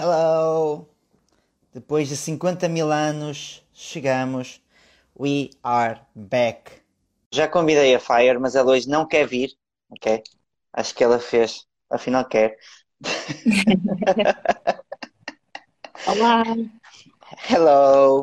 [0.00, 0.86] Hello!
[1.74, 4.62] Depois de 50 mil anos, chegamos.
[5.18, 6.70] We are back.
[7.32, 9.50] Já convidei a Fire, mas ela hoje não quer vir,
[9.90, 10.22] ok?
[10.72, 12.56] Acho que ela fez, afinal quer.
[16.06, 16.44] Olá!
[17.50, 18.22] Hello!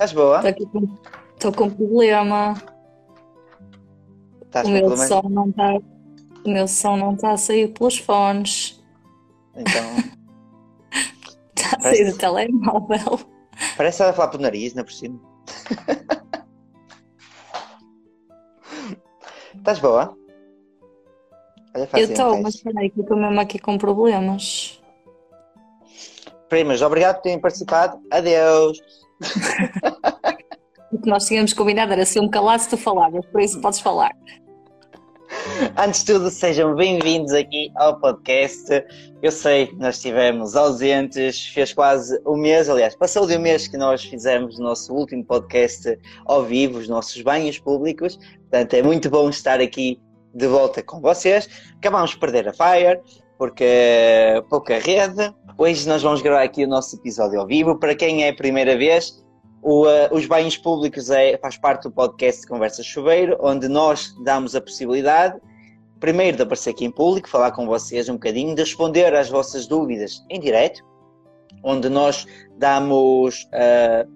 [0.00, 0.40] Estás boa?
[0.48, 2.54] Estou com, um problema.
[4.46, 5.08] Estás o meu problemas?
[5.08, 5.76] som não está.
[6.46, 8.82] O meu som não está a sair pelos fones.
[9.54, 9.82] Então,
[11.54, 13.20] Está a sair do telemóvel.
[13.76, 15.20] parece que ela a falar por nariz, não é por cima.
[19.54, 20.16] Estás boa?
[21.74, 22.42] Olha, Eu estou, teste.
[22.42, 24.80] mas espera aí que estou mesmo aqui com problemas.
[26.48, 28.00] Primas, obrigado por terem participado.
[28.10, 28.99] Adeus!
[30.92, 33.80] O que nós tínhamos combinado era ser um calado se tu falavas, por isso podes
[33.80, 34.10] falar.
[35.76, 38.84] Antes de tudo, sejam bem-vindos aqui ao podcast.
[39.22, 43.76] Eu sei, nós estivemos ausentes, fez quase um mês, aliás, passou de um mês que
[43.76, 45.96] nós fizemos o nosso último podcast
[46.26, 48.18] ao vivo, os nossos banhos públicos.
[48.40, 50.00] Portanto, é muito bom estar aqui
[50.34, 51.48] de volta com vocês.
[51.76, 53.00] Acabámos de perder a Fire,
[53.40, 55.34] porque pouca rede.
[55.56, 57.74] Hoje nós vamos gravar aqui o nosso episódio ao vivo.
[57.74, 59.24] Para quem é a primeira vez,
[59.62, 64.54] o, eh, os banhos públicos é, faz parte do podcast Conversa Chuveiro, onde nós damos
[64.54, 65.40] a possibilidade,
[65.98, 69.66] primeiro, de aparecer aqui em público, falar com vocês um bocadinho, de responder às vossas
[69.66, 70.84] dúvidas em direto,
[71.64, 72.26] onde nós
[72.58, 74.06] damos eh,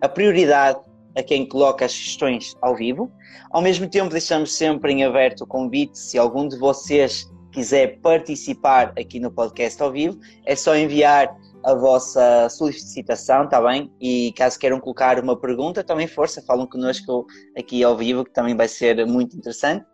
[0.00, 0.80] a prioridade
[1.16, 3.08] a quem coloca as questões ao vivo.
[3.52, 8.92] Ao mesmo tempo, deixamos sempre em aberto o convite, se algum de vocês quiser participar
[8.98, 11.34] aqui no podcast ao vivo, é só enviar
[11.64, 13.90] a vossa solicitação, está bem?
[14.00, 17.24] E caso queiram colocar uma pergunta, também força, falam connosco
[17.56, 19.86] aqui ao vivo, que também vai ser muito interessante,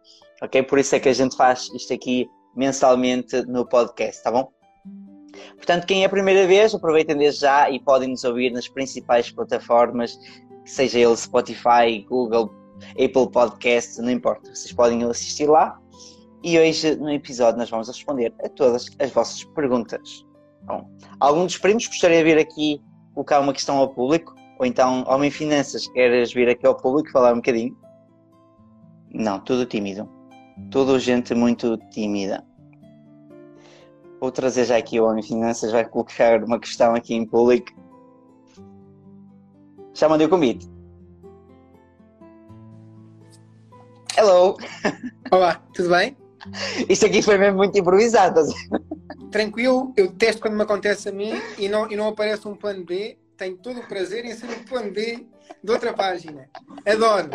[0.42, 0.62] ok?
[0.62, 2.26] Por isso é que a gente faz isto aqui
[2.56, 4.50] mensalmente no podcast, está bom?
[5.56, 9.30] Portanto, quem é a primeira vez, aproveitem desde já e podem nos ouvir nas principais
[9.30, 10.18] plataformas,
[10.64, 12.50] seja ele Spotify, Google,
[12.92, 15.79] Apple Podcast, não importa, vocês podem assistir lá.
[16.42, 20.24] E hoje no episódio nós vamos responder a todas as vossas perguntas.
[20.62, 22.82] Bom, algum dos primos gostaria de vir aqui
[23.14, 24.34] colocar uma questão ao público?
[24.58, 27.76] Ou então, Homem Finanças, queres vir aqui ao público falar um bocadinho?
[29.12, 30.08] Não, tudo tímido.
[30.70, 32.44] Tudo gente muito tímida.
[34.20, 37.72] Vou trazer já aqui o Homem Finanças, vai colocar uma questão aqui em público.
[39.94, 40.68] Já mandei o convite.
[44.16, 44.56] Hello!
[45.32, 46.19] Olá, tudo bem?
[46.88, 48.44] Isto aqui foi mesmo muito improvisado.
[48.44, 48.80] ver?
[49.30, 52.84] Tranquilo, eu detesto quando me acontece a mim e não, e não aparece um plano
[52.84, 53.18] B.
[53.36, 55.26] Tenho todo o prazer em ser o plano B
[55.62, 56.48] de outra página.
[56.86, 57.30] Adoro.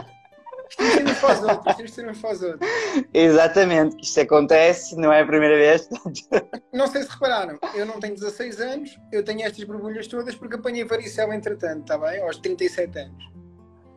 [0.68, 2.70] Isto temos de ser uns para os outros, temos de ser uns para os outros.
[3.14, 5.88] Exatamente, que isto acontece, não é a primeira vez.
[6.74, 10.56] Não sei se repararam, eu não tenho 16 anos, eu tenho estas borbulhas todas porque
[10.56, 12.22] apanhei varicela entretanto, está bem?
[12.22, 13.24] Aos 37 anos.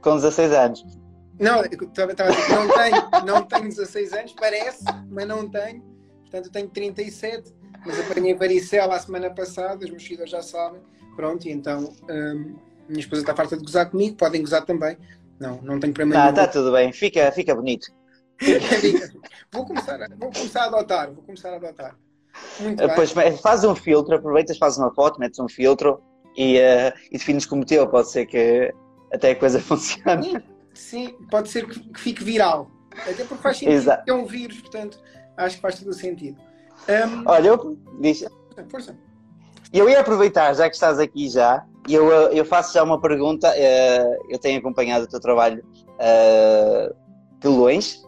[0.00, 1.07] Com 16 anos.
[1.38, 5.82] Não, eu estava a dizer não tenho, não tenho 16 anos, parece, mas não tenho.
[6.22, 7.54] Portanto, eu tenho 37,
[7.86, 10.80] mas apanhei varicela a semana passada, os meus filhos já sabem.
[11.16, 12.56] Pronto, e então hum,
[12.88, 14.96] minha esposa está farta de gozar comigo, podem gozar também.
[15.38, 16.34] Não, não tenho problema Tá, nenhum.
[16.34, 17.86] tá tudo bem, fica, fica bonito.
[19.52, 21.96] vou, começar a, vou começar a adotar, vou começar a adotar.
[22.60, 22.82] Muito
[23.14, 23.36] bem.
[23.38, 26.00] faz um filtro, aproveitas, fazes uma foto, metes um filtro
[26.36, 27.88] e, eh, e defines como teu.
[27.88, 28.72] Pode ser que
[29.12, 30.42] até a coisa funcione.
[30.78, 32.70] Sim, pode ser que, que fique viral.
[32.92, 34.10] Até porque faz sentido, Exato.
[34.10, 35.00] é um vírus, portanto,
[35.36, 36.40] acho que faz todo o sentido.
[36.88, 38.24] Hum, Olha, eu, diz,
[38.70, 38.96] força.
[39.72, 43.00] eu ia aproveitar, já que estás aqui já, e eu, eh, eu faço já uma
[43.00, 43.52] pergunta.
[43.56, 45.64] eh, eu tenho acompanhado o teu trabalho
[45.98, 46.92] eh,
[47.40, 47.98] de longe.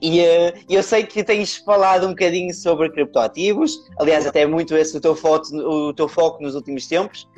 [0.00, 4.96] E eh, eu sei que tens falado um bocadinho sobre criptoativos, aliás, até muito esse
[4.96, 7.28] o teu, foto, o teu foco nos últimos tempos.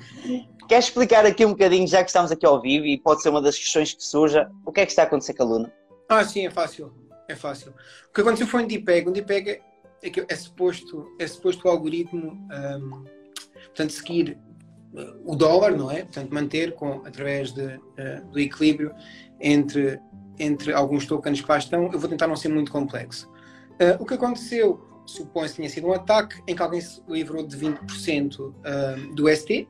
[0.71, 3.43] Queres explicar aqui um bocadinho, já que estamos aqui ao vivo e pode ser uma
[3.43, 5.73] das questões que surja, o que é que está a acontecer com a Luna?
[6.09, 6.93] Ah, sim, é fácil.
[7.27, 7.75] É fácil.
[8.09, 9.09] O que aconteceu foi um DPEG.
[9.09, 9.61] Um DPEG é,
[10.01, 12.39] é, é, suposto, é suposto o algoritmo
[12.81, 13.05] um,
[13.65, 14.39] portanto, seguir
[14.95, 16.05] uh, o dólar, não é?
[16.05, 18.95] Portanto, manter com, através de, uh, do equilíbrio
[19.41, 19.99] entre,
[20.39, 21.93] entre alguns tokens que lá estão.
[21.93, 23.29] Eu vou tentar não ser muito complexo.
[23.73, 27.45] Uh, o que aconteceu supõe-se que tinha sido um ataque em que alguém se livrou
[27.45, 29.67] de 20% ah, do ST,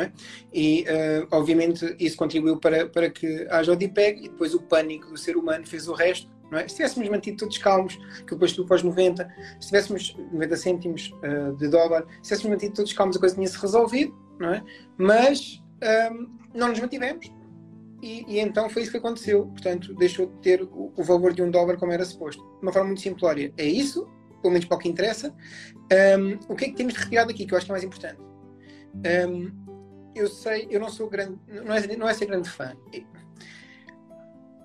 [0.00, 0.12] é?
[0.52, 5.08] E, ah, obviamente, isso contribuiu para, para que haja o DPEG e depois o pânico
[5.08, 6.68] do ser humano fez o resto, não é?
[6.68, 9.28] Se tivéssemos mantido todos calmos, que depois tu pós 90,
[9.60, 13.58] se tivéssemos 90 cêntimos ah, de dólar, se tivéssemos mantido todos calmos, a coisa tinha-se
[13.58, 14.62] resolvido, não é?
[14.96, 16.10] Mas ah,
[16.54, 17.30] não nos mantivemos
[18.02, 19.46] e, e então foi isso que aconteceu.
[19.46, 22.42] Portanto, deixou de ter o, o valor de um dólar como era suposto.
[22.42, 23.52] De uma forma muito simplória.
[23.56, 24.08] É isso,
[24.42, 25.32] pelo menos para o que interessa.
[26.18, 27.84] Um, o que é que temos de retirar daqui, que eu acho que é mais
[27.84, 28.20] importante?
[29.28, 29.61] Um,
[30.14, 32.76] eu sei, eu não sou grande, não é, não é ser grande fã,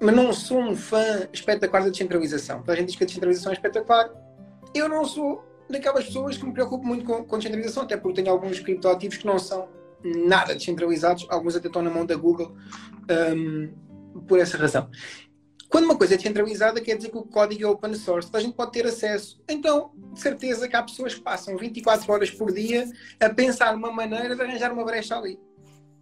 [0.02, 2.60] mas não sou um fã espetacular da descentralização.
[2.60, 4.12] Toda a gente diz que a descentralização é espetacular.
[4.74, 8.34] Eu não sou daquelas pessoas que me preocupam muito com, com descentralização, até porque tenho
[8.34, 9.68] alguns criptoativos que não são
[10.04, 12.56] nada descentralizados, alguns até estão na mão da Google
[13.36, 13.74] um,
[14.28, 14.90] por essa razão.
[15.70, 18.56] Quando uma coisa é descentralizada, quer dizer que o código é open source, a gente
[18.56, 19.42] pode ter acesso.
[19.50, 23.92] Então, de certeza que há pessoas que passam 24 horas por dia a pensar uma
[23.92, 25.38] maneira de arranjar uma brecha ali.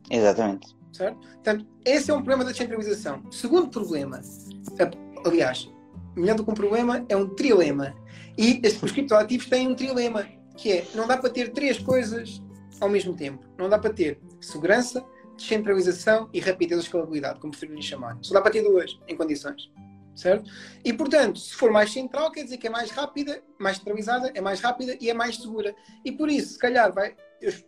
[0.09, 0.75] Exatamente.
[0.93, 1.17] Certo?
[1.17, 3.23] Portanto, esse é um problema da descentralização.
[3.31, 4.21] Segundo problema,
[5.25, 5.69] aliás,
[6.15, 7.93] melhor do que um problema, é um trilema.
[8.37, 10.25] E os criptoativos têm um trilema,
[10.55, 12.41] que é, não dá para ter três coisas
[12.79, 13.45] ao mesmo tempo.
[13.57, 15.03] Não dá para ter segurança,
[15.35, 18.17] descentralização e rapidez e escalabilidade, como preferirem chamar.
[18.21, 19.69] Só dá para ter duas em condições.
[20.15, 20.49] Certo?
[20.83, 24.39] E portanto, se for mais central, quer dizer que é mais rápida, mais centralizada, é
[24.39, 25.75] mais rápida e é mais segura.
[26.05, 27.13] E por isso, se calhar, vai.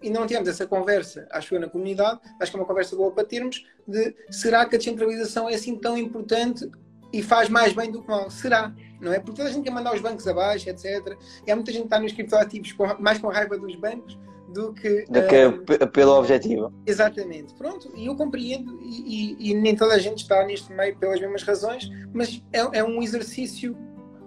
[0.02, 3.12] E não temos essa conversa, acho eu, na comunidade, acho que é uma conversa boa
[3.12, 6.72] para termos, de será que a descentralização é assim tão importante
[7.12, 8.30] e faz mais bem do que mal?
[8.32, 8.74] Será?
[9.02, 9.20] Não é?
[9.20, 11.18] Porque toda a gente quer mandar os bancos abaixo, etc.
[11.46, 14.18] E há muita gente que está nos criptoativos mais com raiva dos bancos
[14.58, 16.74] do que, do que uh, pelo objetivo.
[16.88, 17.54] Exatamente.
[17.54, 21.20] Pronto, e eu compreendo, e, e, e, nem toda a gente está neste meio pelas
[21.20, 23.78] mesmas razões, mas é, é um exercício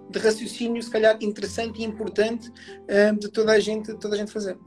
[0.09, 4.31] de raciocínio, se calhar, interessante e importante uh, de toda a gente, toda a gente
[4.31, 4.57] fazer.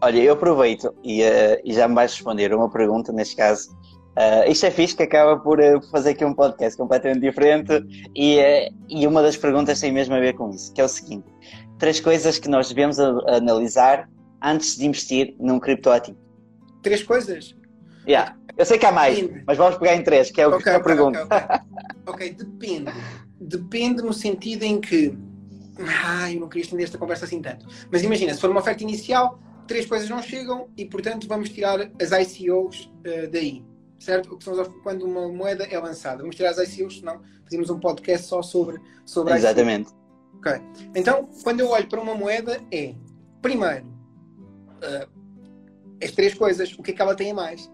[0.00, 3.68] Olha, eu aproveito e, uh, e já me vais responder uma pergunta, neste caso.
[4.12, 5.58] Uh, isto é fixe que acaba por
[5.90, 7.72] fazer aqui um podcast completamente diferente
[8.14, 8.38] e,
[8.88, 11.26] e uma das perguntas tem mesmo a ver com isso, que é o seguinte.
[11.78, 14.08] Três coisas que nós devemos analisar
[14.42, 16.18] antes de investir num criptoativo?
[16.82, 17.54] Três coisas?
[18.06, 18.36] Yeah.
[18.56, 19.44] Eu sei que há mais, depende.
[19.46, 21.18] mas vamos pegar em três, que é o okay, que eu okay, pergunto.
[21.20, 21.58] Okay,
[22.06, 22.92] ok, depende.
[23.40, 25.16] Depende no sentido em que.
[26.04, 27.66] Ai, eu não queria estender esta conversa assim tanto.
[27.90, 31.90] Mas imagina, se for uma oferta inicial, três coisas não chegam e, portanto, vamos tirar
[32.00, 33.64] as ICOs uh, daí.
[33.98, 34.34] Certo?
[34.34, 36.18] O que são quando uma moeda é lançada.
[36.18, 39.90] Vamos tirar as ICOs, senão fazemos um podcast só sobre, sobre Exatamente.
[39.90, 40.02] ICOs.
[40.38, 40.52] Ok.
[40.94, 42.94] Então, quando eu olho para uma moeda, é,
[43.40, 43.86] primeiro,
[46.02, 47.70] as três coisas, o que é que ela tem a mais?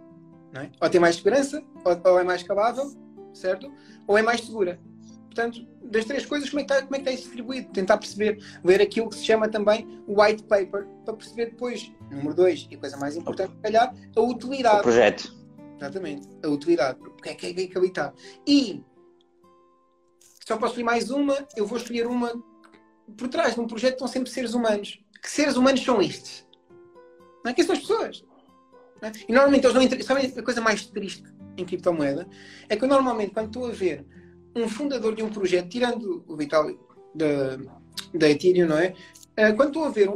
[0.54, 0.70] É?
[0.80, 2.90] Ou tem mais segurança, ou, ou, é mais escalável,
[3.34, 3.72] certo?
[4.06, 4.78] Ou é mais segura.
[5.26, 7.70] Portanto, das três coisas, como é que está, como é que está distribuído?
[7.70, 12.66] Tentar perceber, ler aquilo que se chama também white paper, para perceber depois, número dois,
[12.70, 14.80] e a coisa mais importante, se calhar, a utilidade.
[14.80, 15.36] O projeto.
[15.76, 16.98] Exatamente, a utilidade.
[17.00, 18.12] O que é que é que ali está?
[18.46, 18.82] E
[20.46, 22.32] só posso escolher mais uma, eu vou escolher uma.
[23.16, 24.98] Por trás de um projeto estão sempre seres humanos.
[25.22, 26.47] Que seres humanos são estes?
[27.44, 27.54] Não é?
[27.54, 28.24] Quem são as pessoas?
[29.02, 29.12] É?
[29.28, 30.16] E normalmente eles não interessam.
[30.16, 31.24] Sabe a coisa mais triste
[31.56, 32.26] em criptomoeda?
[32.68, 34.04] É que normalmente, quando estou a ver
[34.54, 36.68] um fundador de um projeto, tirando o Vital
[37.14, 37.56] da,
[38.14, 38.94] da Ethereum, não é?
[39.36, 40.08] Eh, quando estou a ver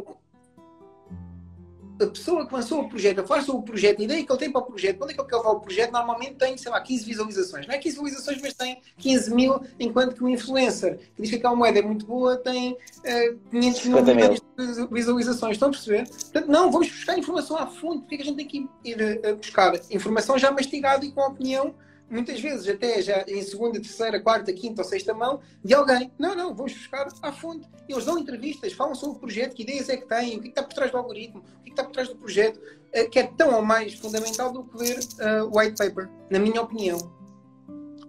[2.03, 4.39] a pessoa que lançou o projeto, a falar sobre o projeto, a ideia que ele
[4.39, 6.71] tem para o projeto, quando é que ele quer levar o projeto, normalmente tem, sei
[6.71, 7.67] lá, 15 visualizações.
[7.67, 11.37] Não é 15 visualizações, mas tem 15 mil, enquanto que o influencer que diz que
[11.37, 15.53] aquela moeda é muito boa tem uh, 500 mil, visualizações.
[15.53, 16.09] Estão a perceber?
[16.09, 18.01] Portanto, não, vamos buscar informação à fundo.
[18.01, 21.21] Porque é que a gente tem que ir uh, buscar informação já mastigada e com
[21.21, 21.75] opinião
[22.13, 26.13] muitas vezes até já em segunda, terceira, quarta, quinta ou sexta mão de alguém.
[26.19, 27.67] Não, não, vamos buscar à fonte.
[27.89, 30.51] Eles dão entrevistas, falam sobre o projeto, que ideias é que têm, o que, é
[30.51, 32.61] está por trás do algoritmo, está por trás do projeto,
[32.93, 36.61] eh, que é tão ou mais fundamental do que ver uh, white paper, na minha
[36.61, 36.99] opinião.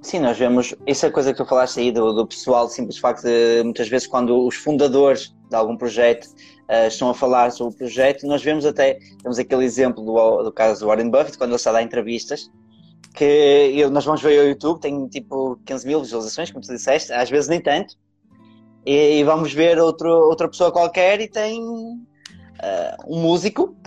[0.01, 3.63] Sim, nós vemos, essa coisa que tu falaste aí do, do pessoal, simples facto de
[3.63, 8.27] muitas vezes quando os fundadores de algum projeto uh, estão a falar sobre o projeto,
[8.27, 11.69] nós vemos até, temos aquele exemplo do, do caso do Warren Buffett, quando ele está
[11.69, 12.51] a dar entrevistas,
[13.15, 13.23] que
[13.75, 17.29] eu, nós vamos ver o YouTube, tem tipo 15 mil visualizações, como tu disseste, às
[17.29, 17.95] vezes nem tanto,
[18.85, 21.63] e, e vamos ver outro, outra pessoa qualquer e tem
[22.63, 23.75] uh, um músico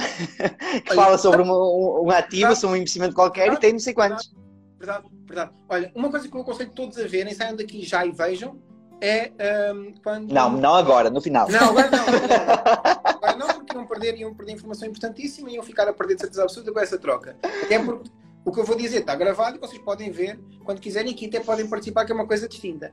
[0.84, 3.72] que Olha, fala sobre um, um ativo, verdade, sobre um investimento qualquer verdade, e tem
[3.72, 4.32] não sei quantos.
[4.78, 5.50] Verdade, verdade.
[5.68, 8.60] Olha, uma coisa que eu aconselho todos a verem, saiam daqui já e vejam,
[9.00, 9.32] é
[9.74, 10.32] um, quando.
[10.32, 11.48] Não, não agora, no final.
[11.48, 12.04] Não, agora não.
[13.04, 16.20] Agora não, porque iam perder, iam perder informação importantíssima e iam ficar a perder de
[16.22, 17.36] certeza absoluta com essa troca.
[17.62, 18.10] Até porque
[18.44, 21.40] o que eu vou dizer está gravado e vocês podem ver quando quiserem, aqui até
[21.40, 22.92] podem participar, que é uma coisa distinta.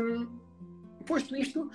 [0.00, 0.40] Um,
[1.06, 1.70] posto isto,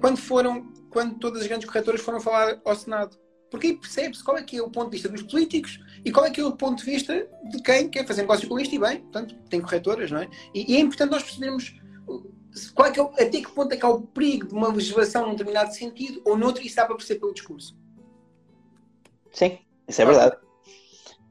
[0.00, 3.18] quando foram, quando todas as grandes corretoras foram falar ao Senado.
[3.50, 6.26] Porque aí percebe-se qual é que é o ponto de vista dos políticos e qual
[6.26, 8.78] é que é o ponto de vista de quem quer fazer negócio com isto e
[8.78, 10.28] bem, portanto, tem corretoras, não é?
[10.52, 11.74] E, e é importante nós percebermos
[12.74, 15.26] qual é que é até que ponto é que há o perigo de uma legislação
[15.26, 17.76] num determinado sentido ou noutro e isso dá para perceber pelo discurso.
[19.32, 20.36] Sim, isso é verdade.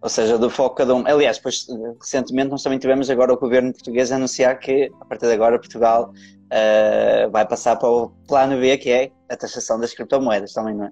[0.06, 1.04] Ou seja, do foco cada um.
[1.08, 1.66] Aliás, depois,
[2.00, 5.58] recentemente nós também tivemos agora o governo português a anunciar que, a partir de agora,
[5.58, 6.14] Portugal
[6.52, 10.86] eh, vai passar para o plano B, que é a taxação das criptomoedas também, não
[10.86, 10.92] é?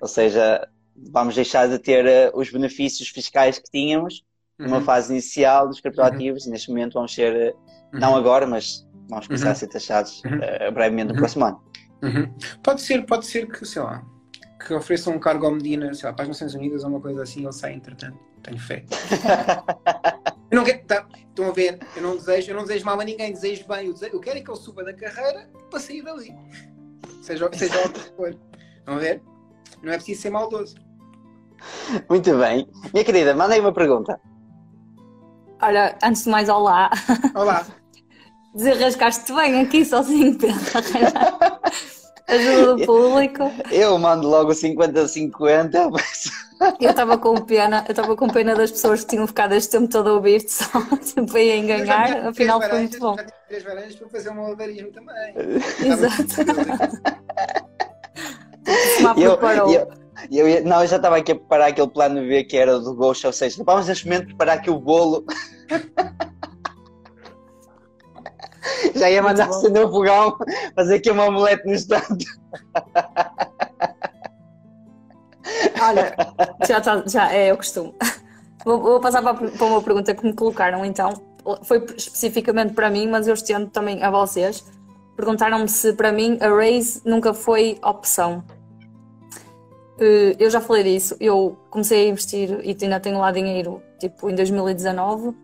[0.00, 0.64] Ou seja,
[1.10, 4.22] vamos deixar de ter eh, os benefícios fiscais que tínhamos
[4.60, 4.82] numa Uhum.
[4.84, 7.52] fase inicial dos criptoativos e neste momento vamos ser, eh,
[7.92, 8.18] não Uhum.
[8.18, 9.52] agora, mas vamos começar Uhum.
[9.52, 10.38] a ser taxados Uhum.
[10.40, 11.18] eh, brevemente no Uhum.
[11.18, 11.60] próximo ano.
[12.00, 12.32] Uhum.
[12.62, 14.04] Pode ser, pode ser que, sei lá,
[14.66, 17.22] que ofereçam um cargo ao Medina, sei lá, para as Nações Unidas ou uma coisa
[17.22, 18.18] assim, ele sai entretanto.
[18.42, 18.84] Tenho fé.
[20.50, 23.04] Eu não quero, tá, estão a ver, eu não desejo, eu não desejo mal a
[23.04, 26.02] ninguém, desejo bem, eu, desejo- eu quero é que ele suba da carreira para sair
[26.02, 26.36] dali.
[27.22, 28.36] Seja, seja o que for.
[28.78, 29.22] Estão a ver?
[29.82, 30.74] Não é preciso ser maldoso.
[32.06, 32.68] Muito bem.
[32.92, 34.20] Minha querida, mandei uma pergunta.
[35.62, 36.90] Olha, antes de mais, olá.
[37.34, 37.64] Olá.
[38.54, 40.58] Desenrascaste bem aqui sozinho, Pedro.
[42.32, 43.50] Ajuda do público.
[43.70, 46.30] Eu mando logo 50-50, mas
[46.80, 49.88] Eu estava com pena, eu estava com pena das pessoas que tinham ficado este tempo
[49.88, 50.64] todo a ouvir-te só
[51.04, 53.16] tipo, a tinha Afinal, três foi muito bom.
[53.16, 55.34] Já tinha três varanjas para fazer um malabarismo também.
[55.84, 56.36] Exato.
[59.16, 59.38] Me eu,
[60.30, 62.80] eu, eu, não, eu já estava aqui a preparar aquele plano B que era o
[62.80, 65.24] do Ghost, ou seja, vamos neste momento preparar aqui o bolo.
[68.94, 70.36] já ia mandar acender o fogão,
[70.74, 72.26] fazer aqui uma omelete no instante.
[75.80, 76.14] Olha,
[76.66, 77.94] já, tá- já é o costume.
[78.64, 81.12] Vou, vou passar para, para uma pergunta que me colocaram então.
[81.64, 84.64] Foi especificamente para mim, mas eu estendo também a vocês.
[85.16, 88.44] Perguntaram-me se para mim a Raise nunca foi opção.
[90.00, 91.16] Eh, Eu já falei disso.
[91.18, 95.34] Eu comecei a investir e ainda tenho lá dinheiro tipo em 2019.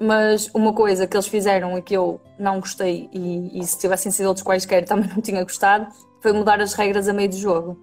[0.00, 4.12] Mas uma coisa que eles fizeram e que eu não gostei, e, e se tivessem
[4.12, 5.88] sido outros quaisquer também não tinha gostado,
[6.20, 7.78] foi mudar as regras a meio do jogo.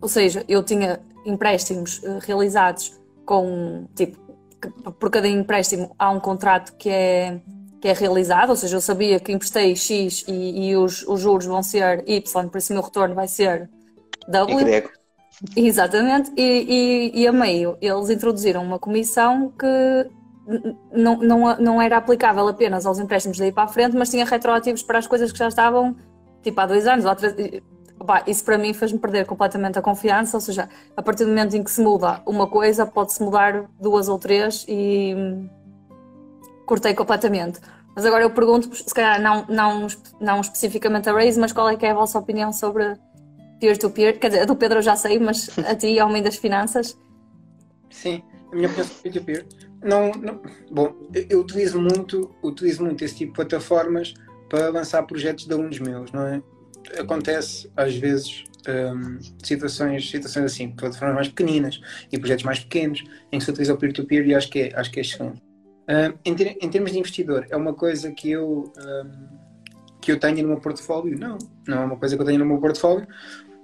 [0.00, 2.92] Ou seja, eu tinha empréstimos eh, realizados
[3.24, 4.18] com, tipo,
[4.98, 7.40] por cada empréstimo há um contrato que é,
[7.80, 11.46] que é realizado, ou seja, eu sabia que emprestei X e, e os, os juros
[11.46, 13.68] vão ser Y, por isso o meu retorno vai ser
[14.28, 14.56] W.
[14.58, 14.90] grego.
[15.54, 20.10] Exatamente, e, e, e a meio eles introduziram uma comissão que
[20.92, 24.82] não, não, não era aplicável apenas aos empréstimos daí para a frente, mas tinha retroativos
[24.82, 25.96] para as coisas que já estavam
[26.42, 27.04] tipo há dois anos.
[27.04, 27.34] ou três-
[27.98, 31.56] opá, isso para mim fez-me perder completamente a confiança, ou seja, a partir do momento
[31.56, 35.14] em que se muda uma coisa, pode-se mudar duas ou três e
[36.66, 37.60] cortei completamente.
[37.94, 39.86] Mas agora eu pergunto, se calhar não, não,
[40.20, 42.94] não especificamente a Raise, mas qual é que é a vossa opinião sobre
[43.58, 44.18] peer-to-peer?
[44.18, 46.96] Quer dizer, a do Pedro eu já sei, mas a ti, homem das finanças,
[47.88, 48.22] Sim,
[48.52, 49.46] a minha opinião sobre peer-to-peer.
[49.82, 50.94] Não, não- bom,
[51.28, 54.14] eu, utilizo muito, utilizo muito esse tipo de plataformas
[54.48, 56.42] para lançar projetos de alunos meus, não é?
[56.98, 61.80] Acontece às vezes hum, situações, situações assim, plataformas mais pequeninas
[62.12, 64.90] e projetos mais pequenos em que se utiliza o peer-to-peer e acho que é, acho
[64.92, 65.42] que é excelente.
[65.88, 69.36] Hum, em, ter- em termos de investidor, é uma coisa que eu hum,
[70.00, 71.18] que eu tenho no meu portfólio?
[71.18, 71.36] Não,
[71.66, 73.08] não é uma coisa que eu tenho no meu portfólio,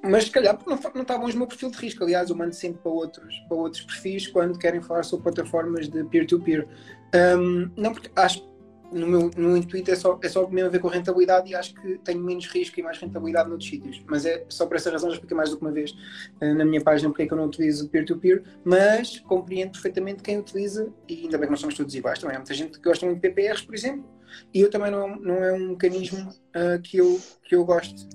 [0.03, 2.03] mas se calhar porque não, não está bom no meu perfil de risco.
[2.05, 6.05] Aliás, eu mando sempre para outros, para outros perfis quando querem falar sobre plataformas de
[6.05, 6.67] peer-to-peer.
[7.15, 8.53] Hum, não, porque acho
[8.93, 11.55] no meu, no meu intuito é só, é só mesmo a ver com rentabilidade e
[11.55, 14.03] acho que tenho menos risco e mais rentabilidade noutros sítios.
[14.07, 15.95] Mas é só por essa razão, já expliquei mais do que uma vez
[16.41, 20.39] eh, na minha página porque é que eu não utilizo peer-to-peer, mas compreendo perfeitamente quem
[20.39, 22.37] utiliza e ainda bem que nós somos todos iguais também.
[22.37, 24.05] Há muita gente que gosta muito de PPRs, por exemplo,
[24.53, 28.07] e eu também não, não é um mecanismo ah, que, eu, que eu gosto.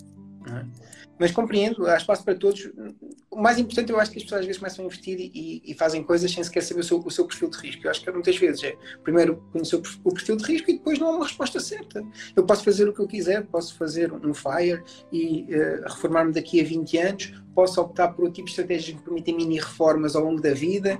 [0.48, 0.66] não é?
[1.20, 2.70] Mas compreendo, há espaço para todos.
[3.32, 5.74] O mais importante, eu acho que as pessoas às vezes começam a investir e, e
[5.74, 7.86] fazem coisas sem sequer saber o seu, o seu perfil de risco.
[7.86, 10.74] Eu acho que muitas vezes é primeiro conhecer o perf- o perfil de risco e
[10.78, 12.04] depois não há uma resposta certa.
[12.36, 14.82] Eu posso fazer o que eu quiser, posso fazer um FIRE
[15.12, 19.04] e eh, reformar-me daqui a 20 anos, posso optar por outro tipo de estratégias que
[19.04, 21.00] permitem mini reformas ao longo da vida.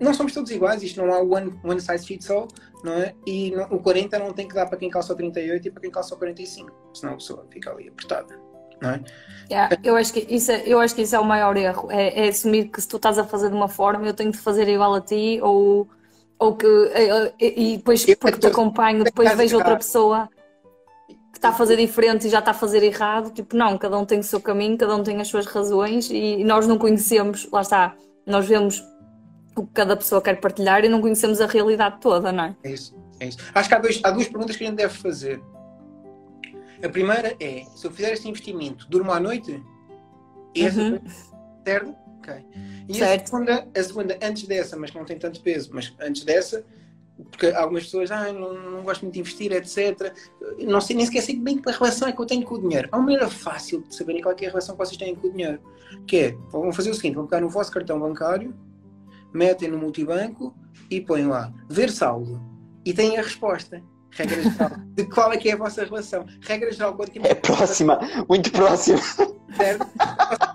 [0.00, 2.48] Não somos todos iguais, isto não há one, one size fits all,
[2.82, 3.14] não é?
[3.26, 5.80] E não- o 40 não tem que dar para quem calça o 38 e para
[5.80, 8.36] quem calça o 45, senão a pessoa fica ali apertada,
[8.82, 9.00] é?
[9.50, 11.90] Yeah, eu, acho que isso é, eu acho que isso é o maior erro.
[11.90, 14.38] É, é assumir que se tu estás a fazer de uma forma, eu tenho de
[14.38, 15.86] fazer igual a ti, ou,
[16.38, 16.66] ou que.
[16.66, 20.28] eh, E depois, porque te acompanho, depois vejo outra pessoa
[21.30, 23.30] que está a fazer diferente e já está a fazer errado.
[23.32, 26.42] Tipo, não, cada um tem o seu caminho, cada um tem as suas razões e
[26.44, 27.94] nós não conhecemos, lá está,
[28.26, 28.82] nós vemos
[29.56, 32.56] o que cada pessoa quer partilhar e não conhecemos a realidade toda, não é?
[32.64, 33.38] É isso, é isso.
[33.54, 35.40] Acho que há, dois, há duas perguntas que a gente deve fazer.
[36.82, 39.62] A primeira é, se eu fizer este investimento, durmo à noite?
[40.56, 41.00] Essa Uhum.
[41.64, 41.94] certo?
[42.18, 42.34] Ok.
[42.88, 43.22] E Certo.
[43.22, 46.64] A, segunda, a segunda, antes dessa, mas que não tem tanto peso, mas antes dessa,
[47.30, 50.12] porque algumas pessoas, ah, não, não gosto muito de investir, etc.
[50.58, 52.88] Não sei nem sequer sei bem que relação é que eu tenho com o dinheiro.
[52.90, 55.28] Há uma maneira fácil de saberem qual é, é a relação que vocês têm com
[55.28, 55.60] o dinheiro.
[56.06, 58.54] Que é, vão fazer o seguinte, vão pegar no vosso cartão bancário,
[59.32, 60.54] metem no multibanco
[60.90, 62.40] e põem lá, ver saldo.
[62.84, 63.82] E têm a resposta.
[64.16, 64.70] Regra geral.
[64.94, 66.24] De qual é que é a vossa relação.
[66.42, 68.98] Regra geral, quando temos É próxima, muito próxima.
[69.56, 69.86] certo?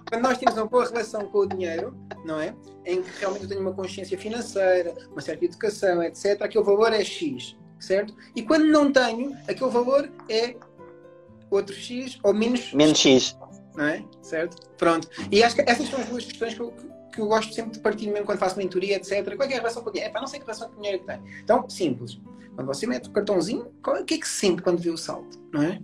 [0.10, 2.54] Quando nós temos uma boa relação com o dinheiro, não é?
[2.86, 7.04] Em que realmente eu tenho uma consciência financeira, uma certa educação, etc., aquele valor é
[7.04, 8.16] X, certo?
[8.36, 10.56] E quando não tenho, aquele valor é
[11.51, 13.38] outro X ou menos, Menos X.
[13.75, 14.04] não é?
[14.22, 14.58] Certo?
[14.78, 15.08] Pronto.
[15.32, 16.74] E acho que essas são as duas questões que eu,
[17.13, 19.36] que eu gosto sempre de partir mesmo quando faço mentoria, etc.
[19.36, 20.10] Qual é, que é a relação com o dinheiro?
[20.10, 21.20] É para não sei que relação com o dinheiro que tem.
[21.44, 22.20] Então, simples.
[22.60, 24.98] Quando você mete o cartãozinho, qual- o que é que se sente quando vê o
[24.98, 25.80] saldo, não é?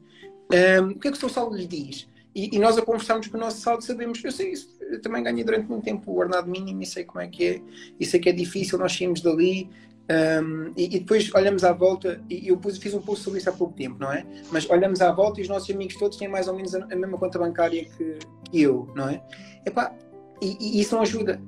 [0.52, 2.06] Ahm, o que é que o seu saldo lhe diz?
[2.36, 5.24] E, e nós a conversarmos com o nosso saldo sabemos, eu sei isso, eu também
[5.24, 7.62] ganhei durante muito tempo o ordenado mínimo e sei como é que é,
[7.98, 9.70] e sei que é difícil, nós saímos dali
[10.10, 13.54] ahm, e, e depois olhamos à volta, e eu fiz um post sobre isso há
[13.54, 14.26] pouco tempo, não é?
[14.52, 16.88] Mas olhamos à volta e os nossos amigos todos têm mais ou menos a, a
[16.98, 18.20] mesma conta bancária que,
[18.52, 19.24] que eu, não é?
[19.66, 19.96] Epá,
[20.42, 21.42] e, e isso não ajuda.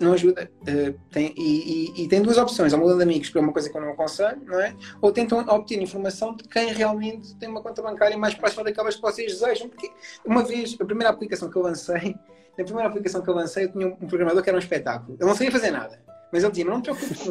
[0.00, 0.50] Não ajuda.
[0.66, 2.72] Eh, tem, e, e- e tem duas opções.
[2.72, 4.74] Ou mudam de amigos, que é uma coisa que eu não aconselho, não é?
[5.00, 9.02] Ou tentam obter informação de quem realmente tem uma conta bancária mais próxima daquelas que
[9.02, 9.68] vocês desejam.
[9.68, 9.90] Porque
[10.24, 12.16] uma vez, a primeira aplicação que eu lancei,
[12.58, 15.16] na primeira aplicação que eu lancei, eu tinha um programador que era um espetáculo.
[15.20, 16.02] Eu não sabia fazer nada.
[16.32, 17.26] Mas ele dizia, não te preocupes,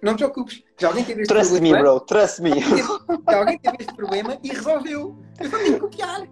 [0.00, 0.62] não te preocupes.
[0.78, 1.82] Já alguém teve este Trust me, problema?
[1.90, 2.50] bro, trust me.
[3.28, 5.18] Já alguém teve este problema e resolveu.
[5.40, 6.28] Eu só tenho que copiar.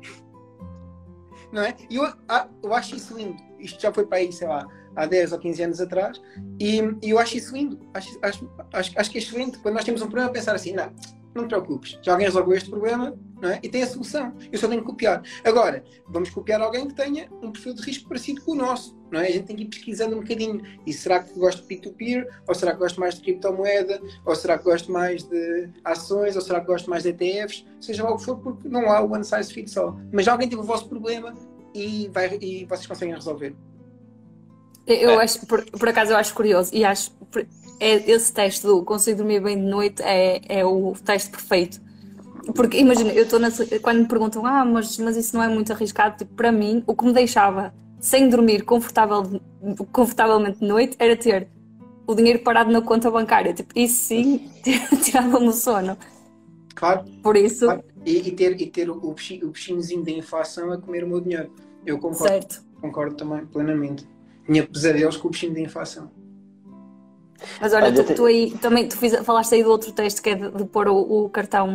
[1.50, 1.74] Não é?
[1.90, 3.36] E eu, ah, eu acho isso lindo.
[3.58, 6.20] Isto já foi para aí, sei lá, há 10 ou 15 anos atrás.
[6.60, 7.80] E, e eu acho isso lindo.
[7.92, 9.58] Acho, acho, acho, acho que é excelente.
[9.58, 10.90] Quando nós temos um problema, pensar assim: não,
[11.34, 11.98] não te preocupes.
[12.00, 13.58] Já alguém resolveu este problema é?
[13.62, 14.32] e tem a solução.
[14.52, 15.22] Eu só tenho que copiar.
[15.44, 18.96] Agora, vamos copiar alguém que tenha um perfil de risco parecido com o nosso.
[19.10, 19.28] Não é?
[19.28, 20.62] A gente tem que ir pesquisando um bocadinho.
[20.86, 22.28] E será que gosto de peer-to-peer?
[22.46, 24.00] Ou será que gosto mais de criptomoeda?
[24.24, 26.36] Ou será que gosto mais de ações?
[26.36, 27.66] Ou será que gosto mais de ETFs?
[27.80, 29.98] Seja lá o que for, porque não há one size fits all.
[30.12, 31.34] Mas alguém teve o vosso problema
[31.74, 33.54] e, vai, e vocês conseguem resolver.
[34.86, 35.24] Eu É.
[35.24, 37.10] acho, por, por acaso eu acho curioso e acho
[37.80, 41.80] é, esse teste do consigo dormir bem de noite é, é o teste perfeito.
[42.54, 43.40] Porque imagina, eu estou
[43.80, 46.94] quando me perguntam, ah, mas, mas isso não é muito arriscado, tipo, para mim, o
[46.94, 49.40] que me deixava sem dormir confortável,
[49.90, 51.48] confortavelmente de noite era ter
[52.06, 53.54] o dinheiro parado na conta bancária.
[53.54, 54.50] Tipo, isso sim
[55.02, 55.96] tirava-me o sono.
[56.74, 57.04] Claro.
[57.22, 57.82] Por isso, Claro.
[58.04, 61.08] E, e ter, e ter o, o bichinho- o bichinhozinho da inflação a comer o
[61.08, 61.50] meu dinheiro.
[61.86, 62.62] Eu concordo, certo.
[62.82, 64.06] concordo também, plenamente.
[64.46, 66.10] Tinha pesadelos com o bichinho da inflação.
[67.60, 70.22] Mas olha, Olha, tu, te- tu aí também tu fiz- falaste aí do outro texto
[70.22, 71.72] que é de, de pôr o, o cartão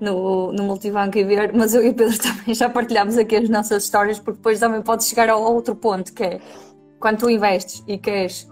[0.00, 3.48] no, no multibanco e ver, mas eu e o Pedro também já partilhámos aqui as
[3.48, 6.40] nossas histórias, porque depois também podes chegar ao, outro ponto, que é
[6.98, 8.48] quando tu investes e queres,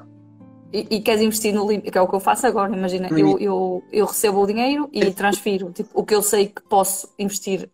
[0.73, 3.38] e, e queres investir no limite, que é o que eu faço agora, imagina, eu,
[3.38, 3.40] limite.
[3.40, 7.70] eu, eu recebo o dinheiro e transfiro tipo, o que eu sei que posso investir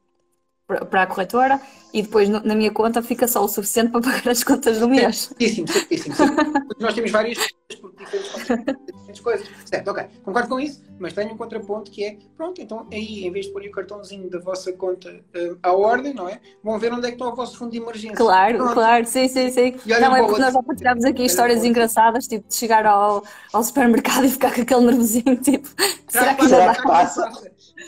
[0.66, 1.60] para a corretora
[1.94, 5.28] e depois na minha conta fica só o suficiente para pagar as contas do mês.
[5.28, 6.14] Certíssimo, certíssimo.
[6.14, 6.66] certíssimo.
[6.66, 8.32] Porque Nós temos várias coisas por diferentes,
[8.86, 9.48] diferentes coisas.
[9.64, 10.04] Certo, ok.
[10.24, 13.52] Concordo com isso, mas tenho um contraponto que é, pronto, então aí, em vez de
[13.52, 16.40] pôr o cartãozinho da vossa conta eh, à ordem, não é?
[16.62, 18.16] Vão ver onde é que está o vosso fundo de emergência.
[18.16, 18.74] Claro, Pronto.
[18.74, 19.74] claro, sim, sim, sim.
[19.86, 24.24] Não, é porque nós já partilhámos aqui histórias engraçadas, tipo de chegar ao, ao supermercado
[24.24, 25.68] e ficar com aquele nervosinho, tipo,
[26.08, 26.74] será que ainda Será dá?
[26.74, 27.30] que passa?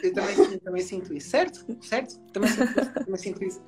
[0.03, 1.65] Eu também, sinto- também sinto isso, certo?
[1.81, 2.19] Certo?
[2.33, 2.93] Também sinto isso.
[2.93, 3.63] Também sinto isso.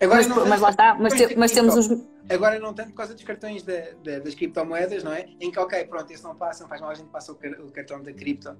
[0.00, 2.02] Agora Mas, não mas lá está, mas, te- mas temos os.
[2.28, 5.26] Agora não tanto por causa dos cartões da- da- das criptomoedas, não é?
[5.40, 7.60] Em que, ok, pronto, esse não passa, não faz mal, a gente passa o, car-
[7.60, 8.54] o cartão da cripto,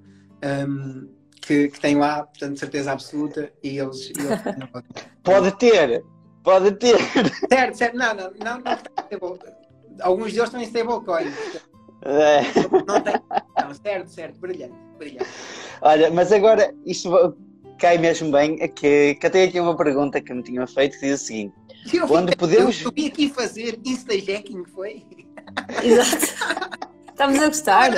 [0.67, 1.09] hum,
[1.41, 4.07] que, que tem lá, portanto, certeza absoluta, e eles...
[4.09, 4.41] E eles
[5.23, 6.03] Pode ter,
[6.43, 6.97] pode ter.
[7.49, 8.73] certo, certo, não, não, não, não
[9.03, 9.39] stable-
[10.01, 11.25] Alguns deles têm stablecoin,
[12.09, 12.41] É.
[12.87, 13.13] não tem...
[13.61, 15.27] Não, certo, certo, brilhante, brilhante.
[15.81, 17.35] Olha, mas agora isto
[17.77, 18.57] cai mesmo bem.
[18.61, 21.25] é Que, que eu tenho aqui uma pergunta que me tinha feito que diz o
[21.25, 21.53] seguinte:
[21.93, 25.05] Eu, Quando podemos- Eu, vim aqui fazer insta-jacking, foi?
[25.83, 26.25] Exato.
[27.09, 27.91] Estamos a gostar.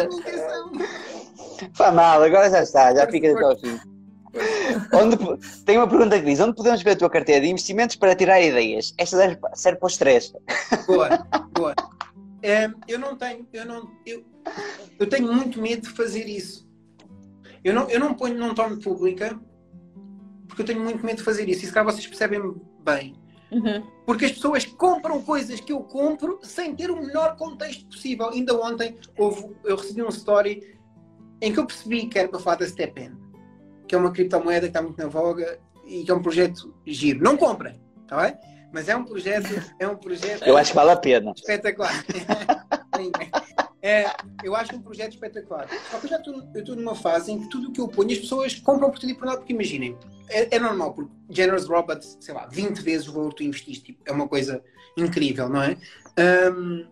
[1.74, 3.80] Faz mal, agora já está, já fica até ao fim.
[4.94, 5.18] Onde,
[5.66, 8.42] tem uma pergunta que diz: onde podemos ver a tua carteira de investimentos para tirar
[8.42, 8.94] ideias?
[8.98, 10.34] Esta serve, pa- serve para o stress.
[10.88, 11.10] Boa,
[11.54, 11.76] boa.
[12.42, 14.24] Em, eu não tenho, eu não, eu,
[15.00, 16.68] eu tenho muito medo de fazer isso.
[17.64, 19.40] Eu não, eu não ponho, não torno pública
[20.48, 21.64] porque eu tenho muito medo de fazer isso.
[21.64, 22.42] E se calhar vocês percebem
[22.84, 23.16] bem.
[23.52, 23.84] Uhum.
[24.06, 28.30] Porque as pessoas compram coisas que eu compro sem ter o melhor contexto possível.
[28.30, 30.78] Ainda ontem houve, eu recebi um story
[31.42, 33.16] em que eu percebi que era para falar da StepN,
[33.88, 37.24] que é uma criptomoeda que está muito na voga e que é um projeto giro.
[37.24, 38.38] Não comprem, está bem?
[38.72, 39.48] Mas é um projeto,
[39.80, 41.34] é um projeto Eu acho que vale a pena.
[41.36, 42.06] espetacular.
[43.82, 44.08] É,
[44.44, 45.68] eu acho um projeto espetacular.
[45.90, 48.20] Só que eu já estou, numa fase em que tudo o que eu ponho as
[48.20, 52.18] pessoas compram por tudo e por nada, porque imaginem, é, é normal, porque Generous Robots,
[52.20, 54.62] sei lá, 20 vezes o valor que tu investiste, tipo, é uma coisa
[54.98, 55.78] incrível, não é?
[56.54, 56.86] Um,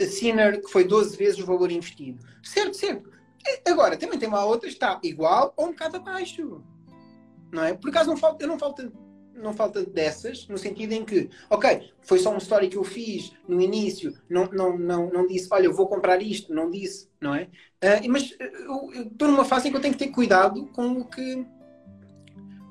[0.00, 2.24] a Sinner, que foi 12 vezes o valor investido.
[2.42, 3.10] Certo, certo.
[3.46, 6.62] É, Agora, também tem uma outra, está igual ou um bocado abaixo.
[7.52, 7.74] Não é?
[7.74, 8.90] Por acaso não falta, eu não falta,
[9.34, 13.32] não falta dessas, no sentido em que, ok, foi só uma história que eu fiz
[13.48, 17.34] no início, não, não, não, não disse, olha, eu vou comprar isto, não disse, não
[17.34, 17.48] é?
[17.82, 21.04] Ah, mas eu estou numa fase em que eu tenho que ter cuidado com o
[21.04, 21.46] que.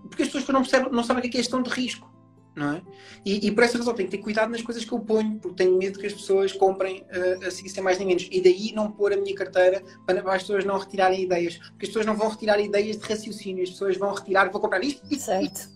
[0.04, 2.12] Porque as pessoas não, percebem, não sabem o que é que é de risco,
[2.56, 2.82] não é?
[3.26, 5.64] E, e por essa razão tenho que ter cuidado nas coisas que eu ponho, porque
[5.64, 8.28] tenho medo que as pessoas comprem uh, assim sem mais nem menos.
[8.32, 11.58] E daí não pôr a minha carteira para, as pessoas não retirarem ideias.
[11.58, 14.84] Porque as pessoas não vão retirar ideias de raciocínio, as pessoas vão retirar, vou comprar
[14.84, 15.73] isto, isto.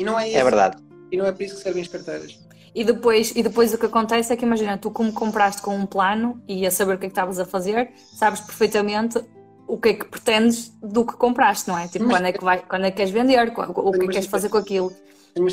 [0.00, 0.38] E não é isso.
[0.38, 0.82] É verdade.
[1.12, 2.38] E não é por isso que servem as carteiras.
[2.74, 5.84] E depois, e depois o que acontece é que imagina, tu como compraste com um
[5.84, 9.22] plano e a saber o que é que estavas a fazer, sabes perfeitamente
[9.66, 11.86] o que é que pretendes do que compraste, não é?
[11.86, 14.08] Tipo, Mas- quando é que, vai, quando é que queres vender, o que é que
[14.08, 14.90] queres fazer com aquilo.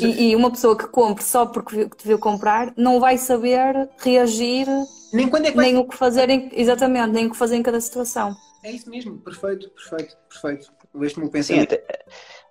[0.00, 4.66] E, e uma pessoa que compre só porque te viu comprar não vai saber reagir,
[5.12, 7.56] nem quando é que vai nem o que fazer em, exatamente, nem o que fazer
[7.56, 8.34] em cada situação.
[8.64, 10.72] É isso mesmo, perfeito, perfeito, perfeito.
[11.00, 11.74] Este meu Sim, pensamento.
[11.74, 12.04] até,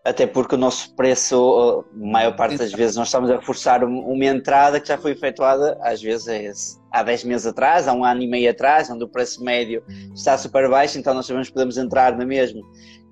[0.08, 4.00] até porque o nosso preço, a maior parte das vezes, nós estamos a reforçar um-
[4.10, 6.50] uma entrada que já foi efetuada, às vezes é
[6.91, 9.84] há 10 meses atrás, há um ano e meio atrás, onde o preço médio
[10.15, 12.62] está super baixo, então nós sabemos que podemos entrar na mesma.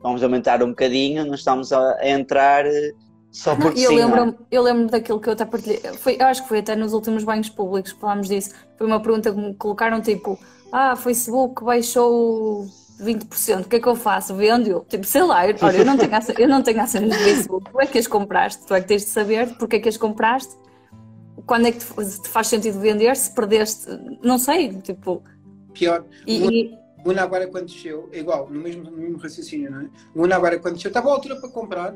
[0.02, 2.94] Vamos aumentar um bocadinho, não estamos a, entrar eh,
[3.30, 4.00] só porque e eu sim.
[4.00, 4.06] é?
[4.06, 5.80] lembro, eu lembro daquilo que eu até partilhei.
[5.98, 8.52] Foi, eu acho que foi até nos últimos banhos públicos que falámos disso.
[8.78, 10.40] Foi uma pergunta que me colocaram tipo:
[10.72, 12.66] Ah, Facebook baixou
[13.00, 14.36] 20%, o que é que eu faço?
[14.36, 14.86] Vendo-o?
[14.88, 17.70] Tipo, sei lá, eu, olha, eu não tenho, ace- eu não tenho ações no Facebook.
[17.72, 18.66] Tu é que as compraste?
[18.66, 20.56] Tu é que tens de saber porque é que as compraste?
[21.46, 23.16] Quando é que te, te faz sentido vender?
[23.16, 23.88] Se perdeste,
[24.24, 25.22] não sei, tipo.
[25.74, 29.70] Pior, E, e- o Luna agora quando desceu, é igual, no mesmo, no mesmo raciocínio,
[29.70, 29.90] não é?
[30.16, 31.94] Luna agora quando desceu, está boa altura para comprar.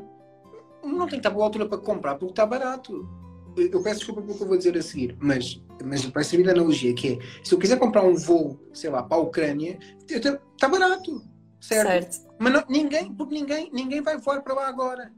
[0.84, 3.08] Não tem que estar boa altura para comprar porque está barato.
[3.56, 6.50] Eu peço desculpa pelo que eu vou dizer a seguir, mas, mas vai servir de
[6.50, 10.68] analogia, que é, se eu quiser comprar um voo, sei lá, para a Ucrânia, está
[10.68, 11.22] barato,
[11.60, 11.88] certo?
[12.14, 12.30] certo.
[12.38, 15.12] Mas não- ninguém, porque ninguém, ninguém vai voar para lá agora.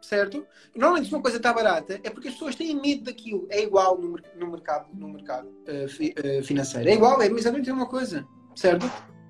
[0.00, 0.46] Certo?
[0.76, 3.48] Normalmente se uma coisa está barata é porque as pessoas têm medo daquilo.
[3.50, 6.88] É igual no, no mercado, no mercado eh, fi- eh, financeiro.
[6.88, 8.24] É igual, é exatamente a mesma coisa.
[8.54, 8.86] Certo?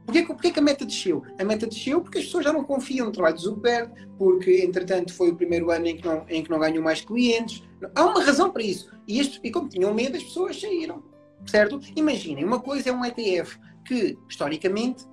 [0.09, 1.23] Porquê, porquê que a meta desceu?
[1.39, 5.13] A meta desceu porque as pessoas já não confiam no trabalho do Zuckerberg, porque entretanto
[5.13, 7.63] foi o primeiro ano em que não, em que não ganham mais clientes.
[7.95, 8.91] Há uma razão para isso.
[9.07, 11.03] E, este- e como tinham medo, as pessoas saíram.
[11.45, 11.79] Certo?
[11.95, 15.05] Imaginem, uma coisa é um ETF que, historicamente,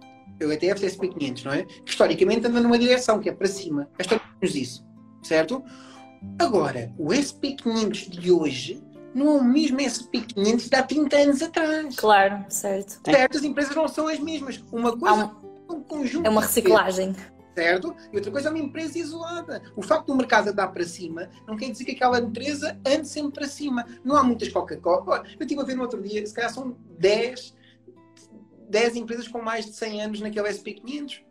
[0.42, 1.64] o ETF é SP500, não é?
[1.64, 3.90] Que historicamente anda numa direção, que é para cima.
[4.00, 4.86] A história diz isso,
[5.22, 5.62] certo?
[6.40, 8.82] Agora, o SP500 de hoje
[9.16, 11.96] não é o mesmo SP500 de há 30 anos atrás.
[11.96, 13.00] Claro, certo.
[13.04, 13.38] Certo?
[13.38, 14.64] As empresas não são as mesmas.
[14.72, 17.16] Uma coisa um- é um conjunto é uma reciclagem.
[17.56, 17.96] certo?
[18.12, 19.64] E outra coisa é uma empresa isolada.
[19.76, 23.32] O facto do mercado andar para cima não quer dizer que aquela empresa ande sempre
[23.32, 23.86] para cima.
[24.04, 25.24] Não há muitas Coca-Cola.
[25.40, 27.56] Eu estive a ver no outro dia, se calhar são 10,
[28.70, 31.22] 10 empresas com mais de 100 anos naquele SP500.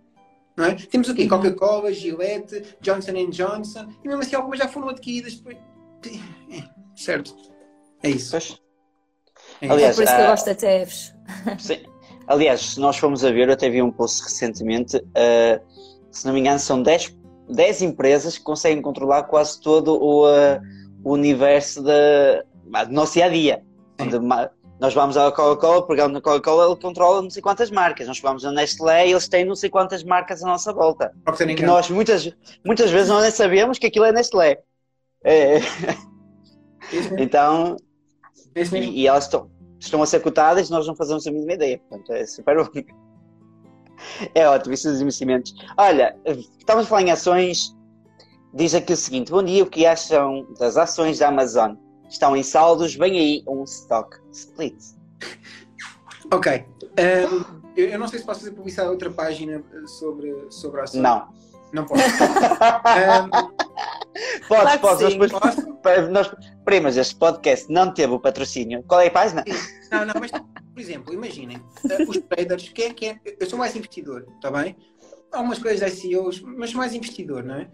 [0.57, 0.75] Não é?
[0.75, 1.29] Temos o quê?
[1.29, 5.43] Coca-Cola, Gillette, Johnson Johnson, e mesmo assim algumas já foram adquiridas.
[6.97, 7.54] Certo.
[8.05, 8.31] É isso.
[8.31, 8.61] Pois.
[9.61, 11.15] É É Aliás, por isso que eu ah, gosto de ETFs.
[11.59, 11.81] Sim.
[12.27, 15.61] Aliás, se nós formos a ver, eu até vi um post recentemente, uh,
[16.11, 17.17] se não me engano, são 10,
[17.51, 20.61] 10 empresas que conseguem controlar quase todo o, uh,
[21.03, 23.63] o universo da- do nosso dia a dia.
[24.01, 24.19] Onde
[24.81, 28.07] nós vamos à Coca-Cola, pegamos na Coca-Cola, ele controla não sei quantas marcas.
[28.07, 31.13] Nós vamos na Nestlé e eles têm não sei quantas marcas à nossa volta.
[31.55, 32.31] Que nós muitas,
[32.65, 34.63] muitas vezes nós nem sabemos que aquilo é Nestlé.
[35.23, 35.61] É, É
[37.19, 37.84] então, É
[38.55, 38.77] mesmo.
[38.77, 41.79] e, e elas estão, estão a ser cotadas e nós não fazemos a mínima ideia.
[41.89, 42.71] Portanto, é super bom.
[44.35, 45.55] É ótimo, isso dos investimentos.
[45.77, 46.17] Olha,
[46.59, 47.75] estamos a falar em ações.
[48.53, 51.75] Diz aqui o seguinte: Bom dia, o que acham das ações da Amazon?
[52.09, 54.77] Estão em saldos, vem aí um stock split.
[56.33, 56.65] Ok.
[56.99, 57.45] Um,
[57.77, 60.85] eu, eu não sei se posso fazer publicidade a outra página eh, sobre, sobre a
[60.85, 61.01] ação.
[61.01, 61.29] Não.
[61.73, 62.03] Não posso.
[62.05, 63.55] Um,
[64.49, 65.01] Podes, Claro que podes.
[65.03, 65.19] Nós sim.
[65.19, 65.74] depois, posso?
[66.11, 68.83] Nós, primas, este podcast não teve o patrocínio.
[68.85, 69.45] Qual é a página?
[69.91, 73.21] Não, não, mas, por exemplo, imaginem, eh, os traders, quem é que é?
[73.39, 74.77] Eu sou mais investidor, está bem?
[75.31, 77.71] Há algumas coisas de SEOs, mas mais investidor, não é?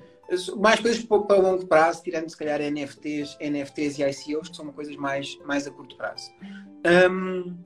[0.58, 4.94] Mais coisas para longo prazo, tirando se calhar NFTs, NFTs e ICOs, que são coisas
[4.96, 6.30] mais, mais a curto prazo.
[7.10, 7.56] Um,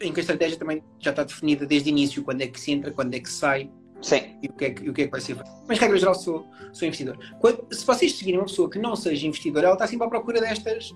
[0.00, 2.72] em que a estratégia também já está definida desde o início, quando é que se
[2.72, 3.70] entra, quando é que se sai,
[4.02, 4.38] Sim.
[4.42, 5.50] e o que é que, o que, é que vai ser feito.
[5.66, 7.18] Mas, regra geral, sou, sou investidor.
[7.40, 10.40] Quando- se vocês seguirem uma pessoa que não seja investidora, ela está sempre à procura
[10.40, 10.94] destas,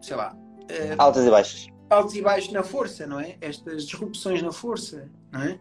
[0.00, 0.36] sei lá,
[0.68, 1.66] eh, Altas e baixas.
[1.90, 3.36] altos e baixos na força, não é?
[3.40, 5.58] Estas disrupções na força, não é?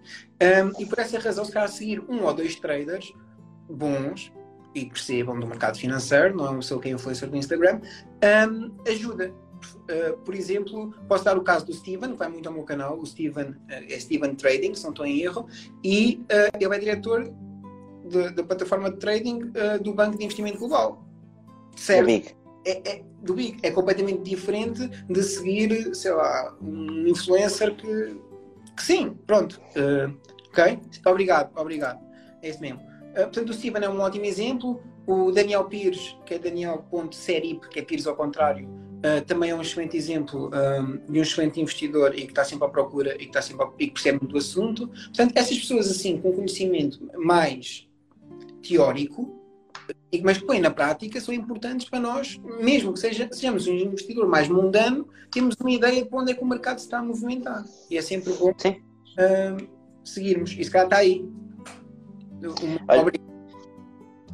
[0.63, 3.11] Um, e por essa razão, se calhar seguir um ou dois traders
[3.69, 4.31] bons
[4.73, 7.81] e que percebam do mercado financeiro, não é pessoa que é influencer do Instagram,
[8.49, 9.33] um, ajuda.
[9.89, 12.97] Uh, por exemplo, posso dar o caso do Steven, que vai muito ao meu canal,
[12.97, 15.47] o Steven uh, é Steven Trading, se não estou em erro,
[15.83, 17.33] e uh, ele é diretor
[18.35, 19.51] da plataforma de trading
[19.83, 21.05] do Banco de Investimento Global.
[21.75, 22.05] É Certo?
[22.07, 22.35] big.
[22.65, 28.19] é, é- do Big é completamente diferente de seguir, sei lá, um influencer que,
[28.75, 30.09] que sim, pronto, eh,
[30.47, 30.79] ok?
[31.05, 31.99] Obrigado, obrigado.
[32.41, 32.79] É isso mesmo.
[33.13, 34.81] Eh, portanto, o Steven é um ótimo exemplo.
[35.05, 38.69] O Daniel Pires, que é Daniel.serip, que é Pires ao contrário,
[39.03, 42.65] eh, também é um excelente exemplo um, de um excelente investidor e que está sempre
[42.65, 44.87] à procura e que, está sempre à- e que percebe muito do assunto.
[44.87, 47.87] Portanto, essas pessoas assim, com conhecimento mais
[48.61, 49.35] teórico,
[50.11, 53.73] e- mas que põem na prática são importantes para nós, mesmo que seja, sejamos um
[53.73, 57.03] investidor mais mundano, temos uma ideia de onde é que o mercado se está a
[57.03, 57.63] movimentar.
[57.89, 58.51] E é sempre bom
[59.17, 59.57] ah,
[60.03, 60.51] seguirmos.
[60.57, 61.21] E se calhar está aí.
[62.41, 63.28] Um- Olha, obrigado.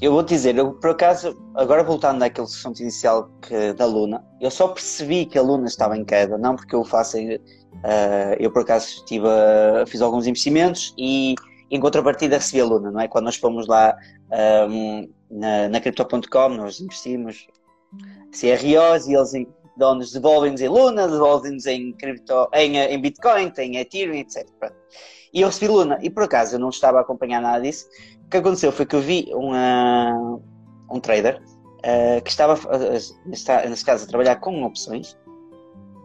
[0.02, 4.52] Eu vou dizer, eu por acaso, agora voltando àquele assunto inicial que, da Luna, eu
[4.52, 7.18] só percebi que a Luna estava em queda, não porque eu faça.
[7.20, 11.36] eh, eu por acaso estive a- fiz alguns investimentos e
[11.72, 13.08] em contrapartida recebi a Luna, não é?
[13.08, 13.96] Quando nós fomos lá
[14.32, 17.48] ahm, na, na Crypto.com, nós investimos
[18.32, 19.34] CROs e eles
[19.76, 24.48] em- dão-nos, devolvem-nos em Luna, devolvem-nos em, cripto, em, eh, em Bitcoin, em Ethereum, etc.
[24.60, 24.76] Pronto.
[25.34, 27.86] E eu recebi Luna, e por acaso eu não estava a acompanhar nada disso.
[28.26, 30.40] O que aconteceu foi que eu vi uma,
[30.92, 31.42] um trader
[31.84, 35.18] eh, que estava, eh, neste, neste caso, a trabalhar com opções,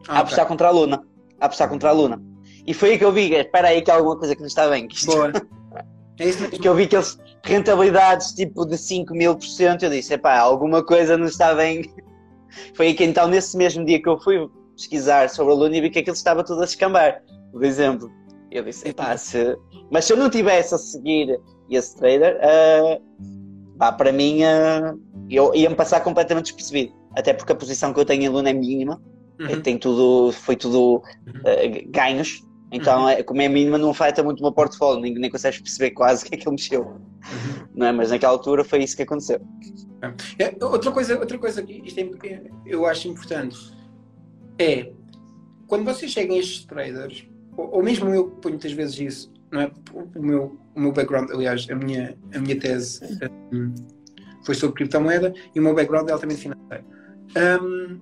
[0.09, 0.21] a Ah, ok.
[0.23, 1.05] apostar contra a Luna.
[1.41, 2.21] A apostar contra a Luna.
[2.67, 4.69] E foi aí que eu vi, espera aí que há alguma coisa que não está
[4.69, 4.87] bem.
[4.89, 5.33] Que, isto- Boa.
[6.19, 6.59] É isso mesmo.
[6.59, 10.39] que eu vi que eles rentabilidades tipo de 5 mil por cento, eu disse, epá,
[10.39, 11.83] alguma coisa não está bem.
[12.75, 15.91] Foi que então, nesse mesmo dia que eu fui pesquisar sobre a Luna e vi
[15.91, 18.11] que aquilo estava tudo a escambar, por exemplo.
[18.51, 19.57] Eu disse, epá, se...
[19.91, 21.39] mas se eu não tivesse a seguir
[21.71, 22.99] esse trader, ah,
[23.79, 24.95] pá, para mim ah,
[25.29, 26.93] eu ia-me passar completamente despercebido.
[27.17, 29.01] Até porque a posição que eu tenho em Luna é mínima,
[29.41, 29.63] Uhum.
[29.63, 31.03] tem tudo, foi tudo
[31.47, 31.51] ah,
[31.89, 32.43] ganhos.
[32.73, 35.91] Então, é- como é mínima, não afeta muito o meu portfólio, nem, nem consegues perceber
[35.93, 37.01] quase o que é que ele mexeu.
[37.21, 37.69] Uhum.
[37.75, 37.93] Não é?
[37.93, 39.41] Mas naquela altura foi isso que aconteceu.
[40.39, 43.59] É, outra coisa, outra coisa que isto é, eu acho importante
[44.59, 44.93] é
[45.67, 49.33] quando vocês chegam a estes traders, ou, ou mesmo eu que ponho muitas vezes isso,
[49.51, 49.73] não é?
[49.95, 53.01] O meu, o meu background, aliás, a minha, a minha tese
[53.53, 53.75] hum,
[54.45, 56.85] foi sobre criptomoeda e o meu background é altamente financeiro.
[57.63, 58.01] Hum,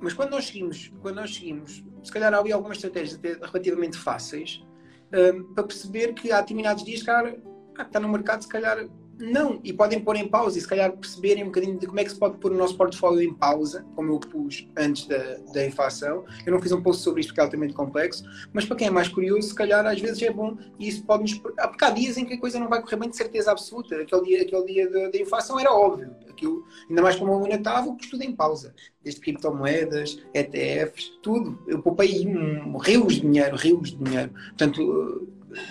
[0.00, 4.64] mas quando nós seguimos, quando nós seguimos, se calhar ali algumas estratégias até relativamente fáceis
[5.12, 7.36] hum, para perceber que há determinados dias, cara,
[7.78, 10.92] ah, está no mercado, se calhar não, e podem pôr em pausa e se calhar
[10.92, 13.84] perceberem um bocadinho de como é que se pode pôr o nosso portfólio em pausa,
[13.94, 16.24] como eu pus antes da, da inflação.
[16.44, 18.90] Eu não fiz um post sobre isto porque é altamente complexo, mas para quem é
[18.90, 21.34] mais curioso, se calhar às vezes é bom e isso pode-nos.
[21.34, 23.96] Porque há dias em que a coisa não vai correr bem de certeza absoluta.
[23.96, 26.14] Aquele dia, aquele dia da, da inflação era óbvio.
[26.28, 28.74] Aquilo, ainda mais como a Luna estava, pus tudo em pausa.
[29.02, 31.58] Desde criptomoedas, ETFs, tudo.
[31.66, 34.30] Eu poupei um, rios de dinheiro, rios de dinheiro.
[34.48, 35.26] Portanto,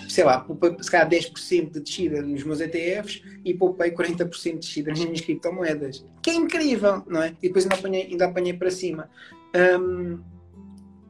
[0.08, 4.58] sei lá, poupei se calhar 10% de descida nos meus ETFs e poupei 40% de
[4.58, 6.04] descida nas minhas criptomoedas.
[6.22, 7.36] Que é incrível, não é?
[7.42, 9.10] E depois ainda apanhei, ainda apanhei para cima.
[9.54, 10.18] Hum,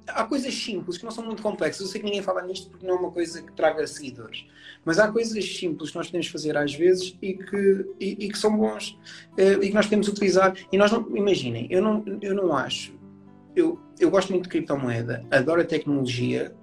[0.09, 1.81] há coisas simples que não são muito complexas.
[1.81, 4.47] Eu sei que ninguém fala nisto porque não é uma coisa que traga seguidores.
[4.85, 8.39] Mas há coisas simples que nós podemos fazer às vezes e que, e, e que
[8.39, 8.99] são bons
[9.37, 10.55] eh, e que nós podemos utilizar.
[10.71, 12.95] E nós não, imaginem, eu não, eu não acho.
[13.55, 16.55] Eu, eu gosto muito de criptomoeda, adoro a tecnologia,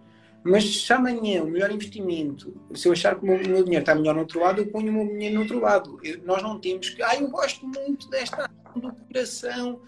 [0.46, 3.82] mas se amanhã o melhor investimento, se eu achar que o meu, o meu dinheiro
[3.84, 6.00] está melhor no outro lado, eu ponho o meu dinheiro no outro lado.
[6.04, 7.02] Eu- nós não temos que.
[7.02, 9.82] Ah, eu gosto muito desta do coração.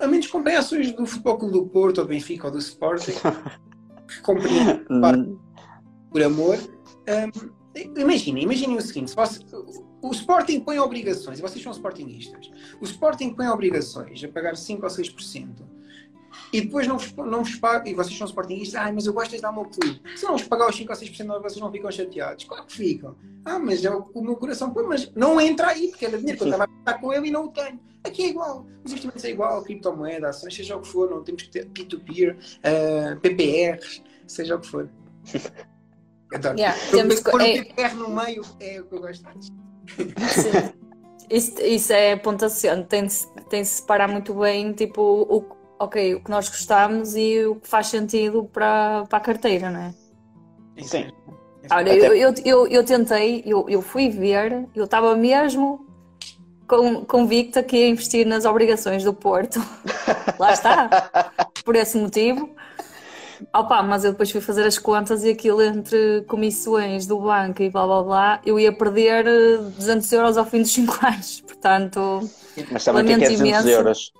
[0.00, 2.58] A menos que comprem ações do Futebol Clube do Porto, ou do Benfica, ou do
[2.58, 3.12] Sporting,
[4.08, 4.52] que comprem
[4.90, 5.38] Hum,
[6.10, 6.56] por amor.
[6.56, 7.50] Hum,
[7.96, 9.40] imaginem, imaginem o seguinte: se você-
[10.00, 12.48] o Sporting põe obrigações, e vocês são Sportingistas,
[12.80, 15.64] o Sporting põe obrigações a pagar 5 ou 6%.
[16.52, 19.30] E depois não vos, não vos paga, e vocês são Sportingistas, ah, mas eu gosto
[19.34, 20.00] de dar o meu clube.
[20.16, 22.44] Se não vos pagar os 5 ou 6%, vocês não ficam chateados.
[22.44, 23.16] Claro que ficam.
[23.44, 26.38] Ah, mas é o, o meu coração, pô, mas não entra aí, porque era dinheiro
[26.38, 27.80] que eu estava a estar com ele e não o tenho.
[28.04, 28.66] Aqui é igual.
[28.84, 32.36] Os investimentos é igual, criptomoeda, ações, seja o que for, não temos que ter peer-to-peer,
[32.62, 34.88] ah, PPRs, seja o que for.
[36.32, 36.58] Adoro.
[36.58, 39.46] Yeah, temos Pôr é- PPR no meio é o que eu gosto mais.
[39.46, 40.78] Sim.
[41.30, 45.44] Isso, isso é ponto assente, tem de, se- tem se separar muito bem, tipo, o,
[45.78, 49.80] ok, o que nós gostamos e o que faz sentido para, para a carteira, não
[49.80, 49.94] é?
[50.82, 51.10] Sim.
[51.70, 55.86] Olha, Até- eu, eu, eu, eu tentei, eu, eu fui ver, eu estava mesmo
[56.66, 59.60] com, convicta que ia investir nas obrigações do Porto.
[60.38, 60.88] Lá está,
[61.64, 62.50] por esse motivo.
[63.54, 67.70] Opa, mas eu depois fui fazer as contas e aquilo entre comissões do banco e
[67.70, 71.40] blá blá blá, eu ia perder eh, 200 euros ao fim dos 5 anos.
[71.42, 72.28] Portanto,
[72.70, 73.68] Mas também tem que é Lamento 200 imenso.
[73.68, 74.12] euros.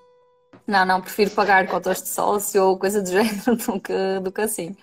[0.68, 4.40] Não, não, prefiro pagar cotas de sócio ou coisa do género do que, do que
[4.42, 4.76] assim.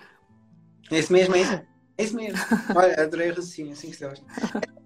[0.90, 1.60] É isso mesmo, é isso.
[1.98, 2.38] É isso mesmo.
[2.74, 4.22] Olha, adorei o raciocínio, 5 estrelas.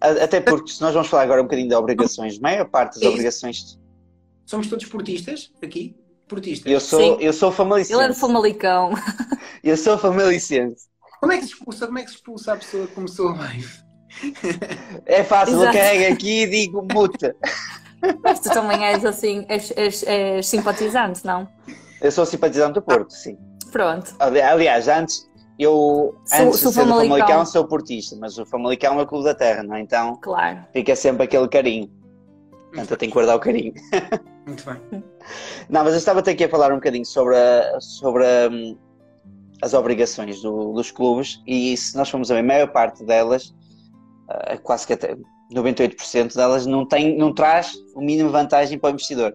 [0.01, 2.95] A- Até porque se nós vamos falar agora um bocadinho de obrigações, a maior parte
[2.95, 3.79] das É obrigações.
[4.47, 5.97] Somos todos portistas aqui?
[6.29, 6.71] Portistas.
[6.71, 7.25] Eu sou, Sim.
[7.25, 8.21] eu sou Ele é de famalicense.
[8.21, 8.91] Famalicão.
[9.65, 10.89] Eu sou famalicense.
[11.21, 13.63] Como é que se expulsa, como é que se expulsa a pessoa que começou bem?
[15.05, 17.37] É fácil, eu carrego aqui e digo muta.
[18.23, 21.47] Mas tu também és assim, és, és, és simpatizante, não?
[22.01, 23.37] Eu sou simpatizante do Porto, sim.
[23.71, 24.15] Pronto.
[24.19, 27.17] Ali- Aliás, antes, eu, Sou- antes sou de ser do Famalicão.
[27.19, 29.81] Famalicão, sou portista, mas o Famalicão é o clube da terra, não é?
[29.81, 30.59] Então Claro.
[30.73, 31.91] fica sempre aquele carinho.
[32.71, 33.75] Portanto, eu tenho que guardar o carinho.
[34.47, 34.81] Muito bem.
[35.69, 38.77] Não, mas eu estava até aqui a falar um bocadinho sobre, a- sobre hum,
[39.63, 43.55] as obrigações do- dos clubes e se nós formos a ver, a maior parte delas,
[44.29, 45.17] ah, quase que até
[45.53, 49.35] 98% delas, não, tem, não traz o mínimo vantagem para o investidor.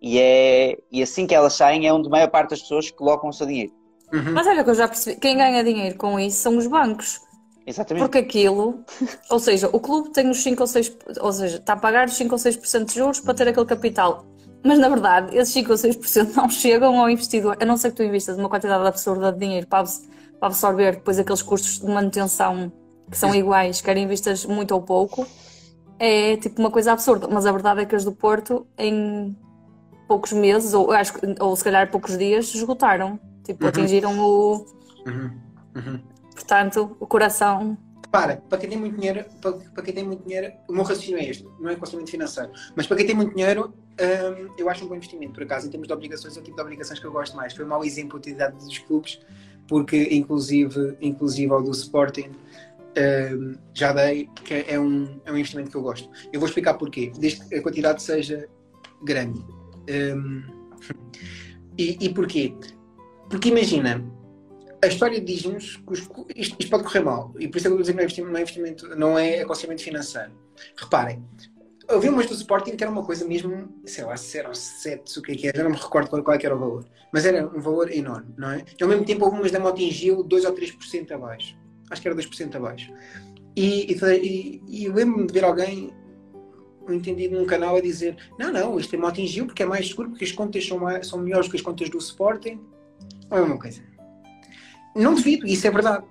[0.00, 3.28] E, é, e assim que elas saem é onde a maior parte das pessoas colocam
[3.30, 3.72] o seu dinheiro.
[4.12, 4.32] Uhum.
[4.32, 7.20] Mas olha que eu já percebi, quem ganha dinheiro com isso são os bancos.
[7.66, 8.02] Exatamente.
[8.02, 8.82] Porque aquilo,
[9.28, 12.14] ou seja, o clube tem os 5 ou 6, ou seja, está a pagar os
[12.14, 14.24] 5 ou 6% de juros para ter aquele capital.
[14.64, 17.96] Mas na verdade, esses 5 ou 6% não chegam ao investidor, a não ser que
[17.96, 21.86] tu investas uma quantidade absurda de dinheiro para, abs- para absorver depois aqueles custos de
[21.86, 22.72] manutenção
[23.10, 25.26] que são iguais, quer investas muito ou pouco.
[25.98, 27.26] É tipo uma coisa absurda.
[27.28, 29.36] Mas a verdade é que as do Porto, em
[30.06, 33.18] poucos meses, ou, acho, ou se calhar poucos dias, esgotaram.
[33.44, 33.68] Tipo, Uhum.
[33.70, 34.66] atingiram o.
[35.06, 35.30] Uhum.
[35.76, 36.00] Uhum.
[36.34, 37.76] Portanto, o coração.
[38.04, 41.18] Repara, para quem tem muito dinheiro, para, para quem tem muito dinheiro, o meu raciocínio
[41.20, 44.82] é este, não é aconselhamento financeiro, mas para quem tem muito dinheiro, hum, eu acho
[44.82, 47.04] um bom investimento, por acaso, em termos de obrigações, é o tipo de obrigações que
[47.04, 47.52] eu gosto mais.
[47.54, 49.20] Foi um mau exemplo a utilidade dos clubes,
[49.66, 52.30] porque inclusive, inclusive ao do Sporting,
[52.98, 56.10] hum, já dei, que é um, é um investimento que eu gosto.
[56.32, 58.48] Eu vou explicar porquê, desde que a quantidade seja
[59.02, 59.40] grande.
[59.90, 60.42] Hum,
[61.78, 62.54] e, e porquê?
[63.30, 64.04] Porque imagina,
[64.82, 66.00] a história diz-nos que os
[66.34, 68.22] isto, isto pode correr mal, e por isso é que eu estou a dizer que
[68.22, 70.32] não é investimento, não é, é aconselhamento financeiro.
[70.76, 71.24] Reparem,
[71.88, 75.22] havia umas do Sporting que era uma coisa mesmo, sei lá, se eram 7, o
[75.22, 77.46] que é que era, não me recordo qual, qual é era o valor, mas era
[77.46, 78.64] um valor enorme, não é?
[78.78, 81.56] E ao mesmo tempo houve umas da Motingil 2 ou 3% abaixo,
[81.90, 82.92] acho que era 2% abaixo.
[83.56, 85.92] E, e, e, e eu lembro-me de ver alguém,
[86.88, 90.10] um entendido num canal, a dizer: Não, não, isto é Motingil porque é mais seguro,
[90.10, 92.60] porque as contas são, mais, são melhores que as contas do Sporting.
[93.28, 93.82] Não é a mesma coisa.
[94.94, 96.04] Não duvido, isso é verdade.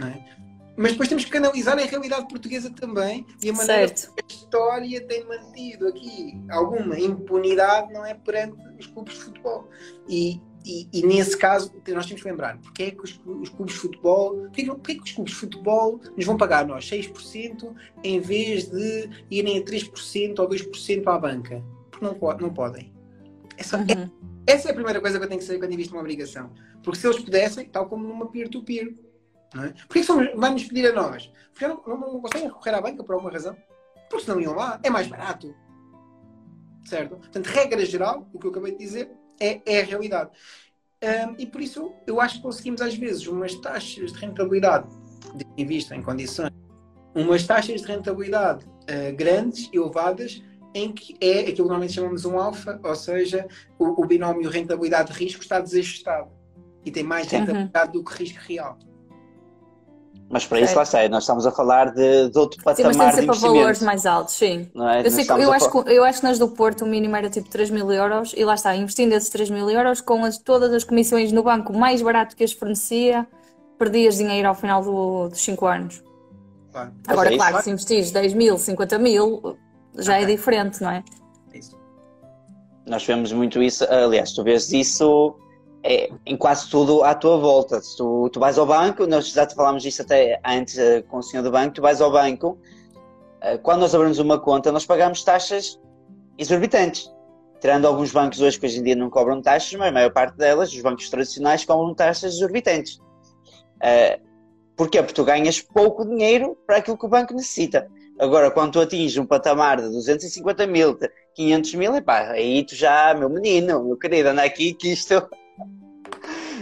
[0.00, 0.36] é?
[0.76, 4.14] Mas depois temos que analisar a realidade portuguesa também e a maneira Certo.
[4.14, 8.12] que a história tem mantido aqui alguma impunidade, não é?
[8.12, 9.68] Perante os clubes de futebol.
[10.06, 13.74] E, e, e nesse caso, nós temos que lembrar: porque é que os, os clubes
[13.74, 16.66] de futebol, porque, é que- porque é que os clubes de futebol nos vão pagar
[16.66, 21.62] nós 6% em vez de irem a 3% ou 2% à banca?
[21.90, 22.92] Porque não, não podem.
[23.56, 24.10] Essa, Uhum.
[24.46, 26.50] essa é a primeira coisa que eu tenho que saber quando invisto numa obrigação.
[26.82, 28.94] Porque se eles pudessem, tal como numa peer-to-peer,
[29.54, 29.68] não é?
[29.68, 31.32] Porquê que somos- vai-nos pedir a nós?
[31.52, 33.56] Porque não, não, não conseguem recorrer à banca por alguma razão?
[34.10, 35.54] Porque senão iam lá, é mais barato.
[36.84, 37.16] Certo?
[37.16, 40.30] Portanto, regra geral, o que eu acabei de dizer, é, é a realidade.
[41.02, 44.88] Ahm, e por isso eu acho que conseguimos às vezes umas taxas de rentabilidade
[45.34, 46.52] de invista em condições,
[47.14, 50.42] umas taxas de rentabilidade ah, grandes e elevadas
[50.74, 53.46] em que é aquilo que normalmente chamamos um alfa, ou seja,
[53.78, 56.30] o, o binómio rentabilidade-risco está desajustado
[56.84, 58.78] e tem mais rentabilidade do que risco real.
[60.28, 62.84] Mas para isso, lá está, nós estamos a falar de, de outro Sim, mas tem
[62.86, 63.84] patamar que de ser para valores investimento.
[63.84, 64.68] mais altos, sim.
[64.74, 64.98] Não é?
[64.98, 67.30] Eu, Nós sei eu, acho que, eu acho que nas do Porto o mínimo era
[67.30, 70.72] tipo 3 mil euros e lá está, investindo esses 3 mil euros com as- todas
[70.72, 73.24] as comissões no banco mais barato que as fornecia,
[73.78, 76.02] perdias dinheiro ao final do- dos 5 anos.
[76.72, 76.92] Claro.
[77.06, 79.56] Agora, é claro, se investires 10 mil, 50 mil,
[79.96, 80.34] já é Ok.
[80.34, 81.04] diferente, não é?
[81.52, 81.78] É isso.
[82.84, 85.36] Nós vemos muito isso, aliás, tu vês isso
[85.86, 87.80] é, em quase tudo à tua volta.
[87.80, 91.18] Se tu, tu vais ao banco, nós já te falámos disso até antes eh, com
[91.18, 92.58] o senhor do banco, tu vais ao banco,
[93.40, 95.80] eh, quando nós abrimos uma conta, nós pagamos taxas
[96.36, 97.08] exorbitantes.
[97.60, 100.36] Tirando alguns bancos hoje que hoje em dia não cobram taxas, mas a maior parte
[100.36, 103.00] delas, os bancos tradicionais, cobram taxas exorbitantes.
[103.80, 104.18] Eh,
[104.76, 104.98] Porquê?
[104.98, 107.88] Porque tu ganhas pouco dinheiro para aquilo que o banco necessita.
[108.18, 110.98] Agora, quando tu atinges um patamar de 250 mil,
[111.34, 115.26] 500 mil, epá, aí tu já, meu menino, meu querido, anda aqui que isto,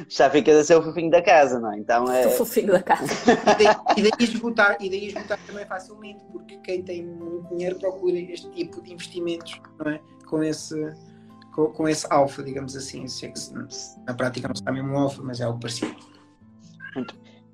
[0.09, 1.79] já ficas a ser o fofinho da casa, não é?
[1.79, 2.27] Então é.
[2.27, 3.05] O fofinho da casa.
[3.55, 7.79] E daí, e daí esgotar, e daí esgotar também facilmente, porque quem tem muito dinheiro
[7.79, 10.01] procura este tipo de investimentos, não é?
[10.27, 10.93] Com esse,
[11.55, 13.07] com, com esse alfa, digamos assim.
[13.09, 13.41] Se é que
[14.07, 15.95] na prática não está mesmo um alfa, mas é algo parecido.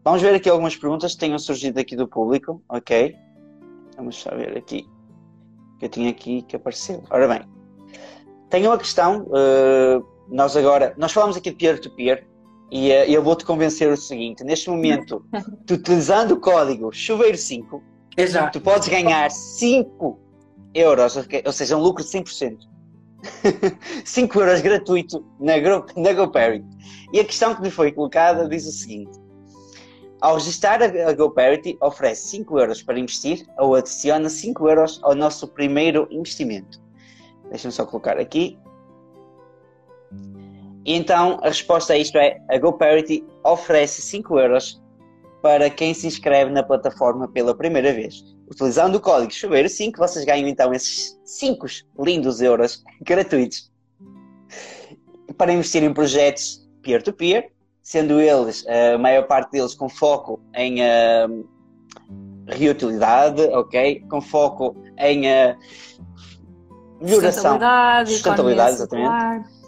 [0.04, 3.14] Vamos ver aqui algumas perguntas que tenham surgido aqui do público, ok?
[3.96, 4.88] Vamos só ver aqui.
[5.78, 7.02] Que eu tinha aqui que apareceu.
[7.10, 7.42] Ora bem,
[8.48, 9.26] tenho uma questão.
[9.34, 12.26] eh, nós agora, nós falamos aqui de peer-to-peer
[12.70, 15.24] e eh, eu vou-te convencer o seguinte: neste momento,
[15.66, 17.80] tu utilizando o código Chuveiro5,
[18.16, 18.58] Exato.
[18.58, 20.18] tu podes ganhar 5
[20.74, 22.58] euros, ou seja, um lucro de 100%.
[24.04, 26.66] 5 euros gratuito na, Gro- na GoParity.
[27.12, 29.18] E a questão que me foi colocada diz o seguinte:
[30.20, 35.14] ao registrar a a GoParity, oferece 5 euros para investir ou adiciona 5 euros ao
[35.14, 36.80] nosso primeiro investimento.
[37.50, 38.58] Deixa-me só colocar aqui.
[40.84, 44.82] E então a resposta a isto é: a GoParity oferece 5 euros
[45.42, 48.22] para quem se inscreve na plataforma pela primeira vez.
[48.50, 51.66] Utilizando o código chuveiro5, vocês ganham então esses 5
[51.98, 53.70] lindos euros gratuitos
[55.40, 57.50] para investir em projetos peer-to-peer,
[57.82, 61.26] sendo eles, a maior parte deles, com foco em ah,
[62.48, 64.04] reutilidade, ok?
[64.10, 65.56] Com foco em ah,
[67.00, 69.08] melhoração Sustentabilidade, sustentabilidade, exatamente.
[69.08, 69.59] circular.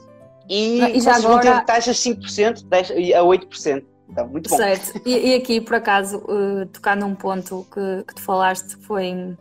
[0.54, 3.84] E, E já vocês vão ter agora- taxas de 5% 10 a 8%.
[4.10, 4.56] Então, muito bom.
[4.56, 5.00] Certo.
[5.06, 9.34] E, e aqui, por acaso, eh, tocar num ponto que, que tu falaste, foi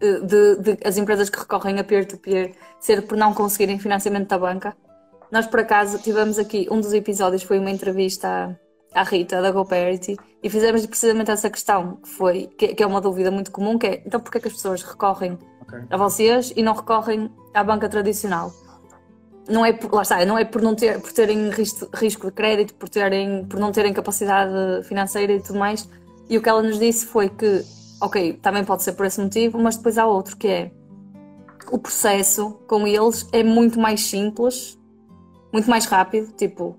[0.00, 4.38] eh, de, de as empresas que recorrem a peer-to-peer ser por não conseguirem financiamento da
[4.38, 4.76] banca.
[5.30, 8.56] Nós, por acaso, tivemos aqui, um dos episódios foi uma entrevista
[8.94, 12.86] à, à Rita, da GoParity, e fizemos precisamente essa questão, que foi, que, que é
[12.86, 15.78] uma dúvida muito comum, que é, então porquê que as pessoas recorrem Ok.
[15.90, 18.52] a vocês e não recorrem à banca tradicional.
[19.48, 22.32] Não é por, lá está, não é por não ter, por terem risco, risco de
[22.32, 25.88] crédito, por terem, por não terem capacidade financeira e tudo mais.
[26.28, 27.64] E o que ela nos disse foi que,
[28.00, 30.70] ok, também pode ser por esse motivo, mas depois há outro que é
[31.70, 34.78] o processo com eles é muito mais simples,
[35.52, 36.76] muito mais rápido, tipo,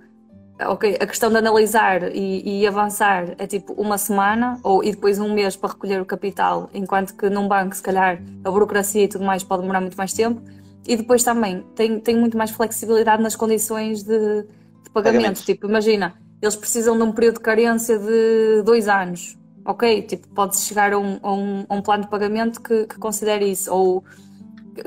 [0.59, 5.19] ok, a questão de analisar e, e avançar é tipo uma semana ou e depois
[5.19, 9.07] um mês para recolher o capital, enquanto que num banco, se calhar, a burocracia e
[9.07, 10.41] tudo mais pode demorar muito mais tempo.
[10.87, 15.41] E depois também tem, tem muito mais flexibilidade nas condições de, de pagamento.
[15.43, 19.37] Tipo, imagina, eles precisam de um período de carência de dois anos.
[19.65, 22.97] Ok, tipo, pode chegar a um, a um, a um plano de pagamento que, que
[22.97, 23.71] considere isso.
[23.71, 24.03] Ou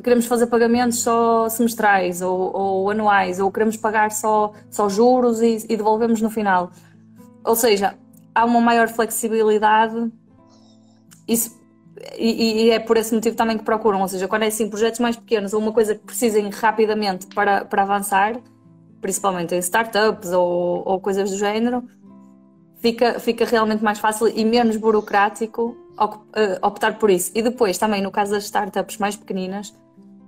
[0.02, 5.66] queremos fazer pagamentos só semestrais ou, ou anuais, ou queremos pagar só, só juros e,
[5.68, 6.72] e devolvemos no final.
[7.44, 7.94] Ou seja,
[8.34, 10.10] há uma maior flexibilidade
[11.26, 11.58] isso,
[12.16, 14.00] e, e é por esse motivo também que procuram.
[14.00, 17.64] Ou seja, quando é assim projetos mais pequenos ou uma coisa que precisem rapidamente para,
[17.64, 18.40] para avançar,
[19.00, 21.84] principalmente em startups ou, ou coisas do género,
[22.80, 25.76] fica, fica realmente mais fácil e menos burocrático
[26.34, 27.30] eh, optar por isso.
[27.34, 29.74] E depois, também no caso das startups mais pequeninas,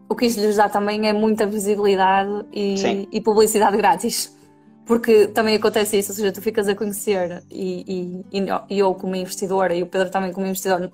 [0.09, 4.35] o que isso lhes dá também é muita visibilidade e, e publicidade grátis.
[4.87, 9.17] Porque também acontece isso, ou seja, tu ficas a conhecer e, e, e eu como
[9.17, 10.93] investidora e o Pedro também como investidor,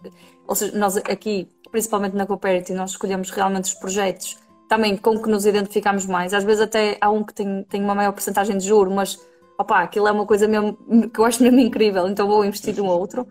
[0.50, 4.36] ou seja, nós aqui, principalmente na Cooperity, nós escolhemos realmente os projetos
[4.68, 6.34] também com que nos identificamos mais.
[6.34, 9.16] Às vezes até há um que tem, tem uma maior porcentagem de juro, mas
[9.56, 10.76] opá, aquilo é uma coisa mesmo
[11.14, 13.28] que eu acho mesmo incrível, então vou investir no outro.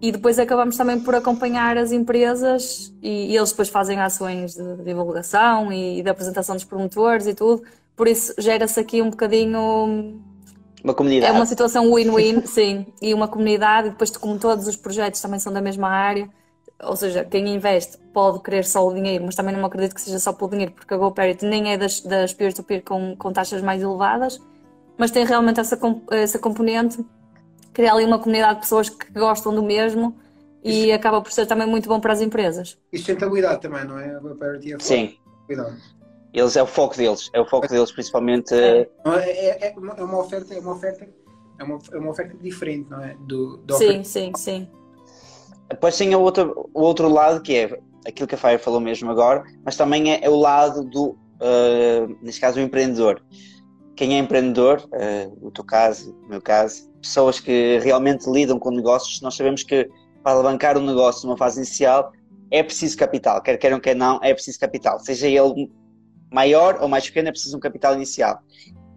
[0.00, 4.82] E depois acabamos também por acompanhar as empresas e, e eles depois fazem ações de
[4.82, 7.62] divulgação e de apresentação dos promotores e tudo.
[7.94, 10.22] Por isso gera-se aqui um bocadinho.
[10.82, 11.32] Uma É comunidade.
[11.36, 12.86] uma situação win-win, sim.
[13.00, 16.28] E uma comunidade, e depois, como todos os projetos também são da mesma área,
[16.82, 20.18] ou seja, quem investe pode querer só o dinheiro, mas também não acredito que seja
[20.18, 23.82] só pelo dinheiro, porque a GoParity nem é das, das peer-to-peer com, com taxas mais
[23.82, 24.40] elevadas,
[24.96, 25.78] mas tem realmente essa,
[26.10, 27.04] essa componente,
[27.72, 30.16] criar ali uma comunidade de pessoas que gostam do mesmo
[30.64, 32.76] e acaba por ser também muito bom para as empresas.
[32.92, 34.16] E sustentabilidade também, não é?
[34.16, 34.84] A Parity é forte.
[34.84, 35.14] Sim,
[35.46, 35.74] Cuidado.
[36.32, 37.30] Eles é o foco deles.
[37.34, 38.54] É o foco deles, principalmente.
[38.54, 41.08] eh, Não é, é, é uma, é uma oferta, é uma oferta,
[41.58, 43.16] é uma, é uma oferta diferente, não é?
[43.20, 44.68] Do, do Sim, sim, sim.
[45.68, 49.10] Depois tem o outro, o outro lado que é aquilo que a Fire falou mesmo
[49.10, 53.22] agora, mas também é, é o lado do, eh, neste caso, o empreendedor.
[53.96, 58.70] Quem é empreendedor, eh, no teu caso, no meu caso, pessoas que realmente lidam com
[58.70, 59.88] negócios, nós sabemos que
[60.22, 62.12] para alavancar um negócio numa fase inicial
[62.50, 64.98] é preciso capital, quer queiram, quer não, é preciso capital.
[65.00, 65.70] Seja ele
[66.30, 68.40] maior ou mais pequeno, é preciso um capital inicial.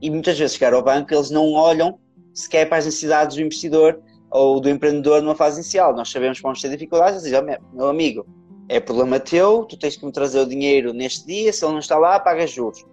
[0.02, 1.98] E muitas vezes, chegar ao banco, eles não olham
[2.34, 5.96] sequer para as necessidades do investidor ou do empreendedor numa fase inicial.
[5.96, 8.26] Nós sabemos que vamos ter dificuldades, eles dizem, "Oh, meu- amigo,
[8.68, 11.80] é problema teu, tu tens que me trazer o dinheiro neste dia, se ele não
[11.80, 12.84] está lá, paga juros.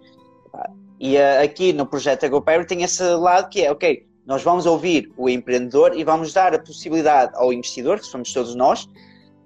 [0.51, 0.69] Pá,
[0.99, 5.11] E uh, aqui no projeto AgroParry tem esse lado que é, ok, nós vamos ouvir
[5.17, 8.87] o empreendedor e vamos dar a possibilidade ao investidor, que somos todos nós,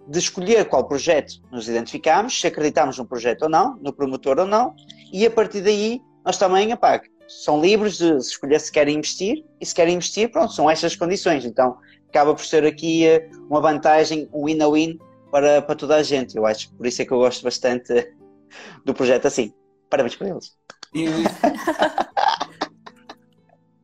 [0.07, 4.45] de escolher qual projeto nos identificamos, se acreditamos no projeto ou não, no promotor ou
[4.45, 4.75] não,
[5.11, 9.65] e a partir daí nós também, epá, são livres de escolher se querem investir e
[9.65, 11.45] se querem investir, pronto, são estas as condições.
[11.45, 11.77] Então
[12.07, 14.99] acaba por ser aqui eh, uma vantagem, um win-win
[15.31, 16.37] para, para toda a gente.
[16.37, 18.13] Eu acho que por isso é que eu gosto bastante
[18.85, 19.53] do projeto assim.
[19.89, 20.55] Parabéns para eles.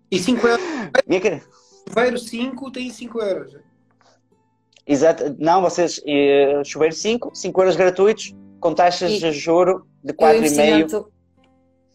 [0.09, 0.65] E 5 euros.
[1.07, 1.43] Minha querida.
[1.88, 3.55] Chuveiro 5 tem 5 euros.
[4.92, 5.36] Exato.
[5.39, 10.16] Não, vocês, eh, chuveiro 5, 5 euros gratuitos, com taxas E- de juro de O
[10.16, 10.38] 4,5.
[10.38, 11.12] investimento,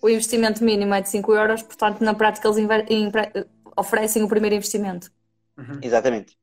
[0.03, 3.17] o investimento mínimo é de 5 euros, portanto, na prática, eles
[3.77, 5.11] oferecem o primeiro investimento.
[5.83, 6.37] Exatamente.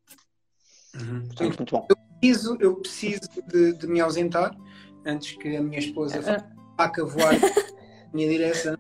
[0.95, 1.23] Uhum.
[1.39, 1.87] Muito, muito bom.
[2.19, 4.55] preciso, eu preciso de, de me ausentar
[5.05, 6.45] antes que a minha esposa faça
[6.77, 7.49] a vaca voar na
[8.13, 8.77] minha direção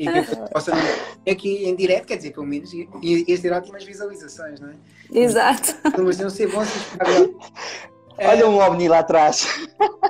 [0.00, 0.72] e que possa
[1.30, 2.88] aqui em direto, quer dizer, pelo menos, e,
[3.28, 4.74] este irá ter umas visualizações, não é?
[5.12, 5.76] Exato.
[6.02, 6.80] Mas não sei bom se.
[8.18, 9.46] Olha um ovni lá atrás.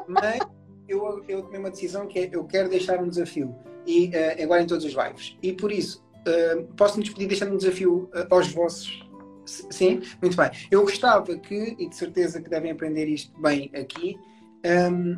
[0.06, 0.40] Mas
[0.88, 3.54] eu, eu tomei uma decisão que é eu quero deixar um desafio
[3.86, 5.36] e eh, agora em todos os lives.
[5.42, 9.08] E por isso, eh, posso me despedir deixando um desafio eh, aos vossos.
[9.44, 10.02] Sim?
[10.22, 10.50] Muito bem.
[10.70, 14.16] Eu gostava que, e de certeza que devem aprender isto bem aqui,
[14.62, 15.16] ehm,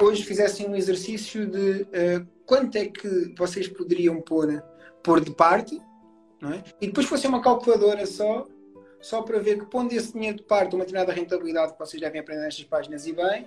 [0.00, 4.62] hoje fizessem um exercício de eh, quanto é que vocês poderiam pôr,
[5.02, 5.80] pôr de parte,
[6.42, 6.62] é?
[6.80, 8.46] E depois fosse uma calculadora só,
[9.00, 12.20] só para ver que pondo esse dinheiro de parte, uma determinada rentabilidade que vocês devem
[12.20, 13.46] aprender nestas páginas e bem,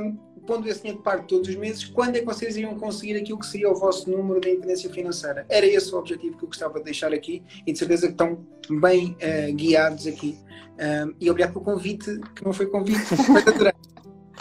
[0.00, 0.16] um,
[0.46, 3.38] pondo esse dinheiro de parte todos os meses, quando é que vocês iriam conseguir aquilo
[3.38, 5.44] que seria o vosso número de independência financeira?
[5.48, 8.46] Era esse o objetivo que eu gostava de deixar aqui e de certeza que estão
[8.70, 10.38] bem eh, guiados aqui.
[10.78, 13.00] Um, e obrigado pelo convite, que não foi convite,
[13.46, 13.72] adorei.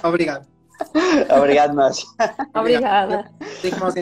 [0.03, 0.54] Obrigado.
[1.37, 2.05] Obrigado, nós.
[2.53, 3.31] Obrigada.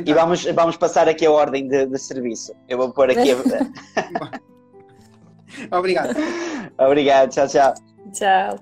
[0.05, 2.53] E vamos, vamos passar aqui a ordem de, de serviço.
[2.67, 3.32] Eu vou pôr aqui.
[3.32, 4.38] a-
[5.78, 6.15] Obrigado.
[6.80, 7.74] Obrigado, tchau, tchau.
[8.11, 8.59] Tchau.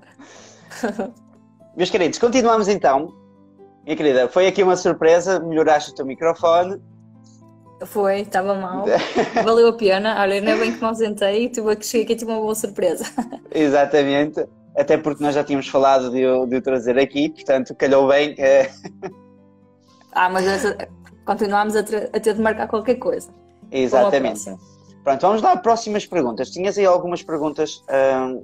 [1.76, 3.12] Meus queridos, continuamos então.
[3.84, 6.80] Minha querida, foi aqui uma surpresa, melhoraste o teu microfone.
[7.86, 8.84] Foi, estava mal.
[9.42, 10.20] Valeu a pena.
[10.20, 13.04] Olha, ainda bem que me ausentei e tive que cheguei aqui tive uma boa surpresa.
[13.52, 14.46] Exatamente.
[14.76, 18.34] Até porque nós já tínhamos falado de o, de trazer aqui, portanto, calhou bem.
[18.38, 18.70] eh,
[20.14, 20.44] Ah, mas
[21.24, 23.32] continuamos a, ter- a ter de marcar qualquer coisa.
[23.70, 24.54] Exatamente.
[25.02, 26.50] Pronto, vamos lá, próximas perguntas.
[26.50, 27.82] Tinhas aí algumas perguntas.
[27.88, 28.42] ahm,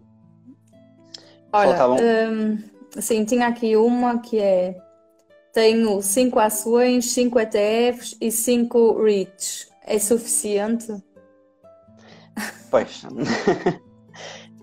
[1.52, 1.84] Olha,
[2.30, 2.58] hum,
[3.00, 4.76] sim, tinha aqui uma que é:
[5.52, 9.68] tenho 5 ações, 5 ETFs e 5 REITs.
[9.86, 10.92] É suficiente?
[12.70, 13.02] pois.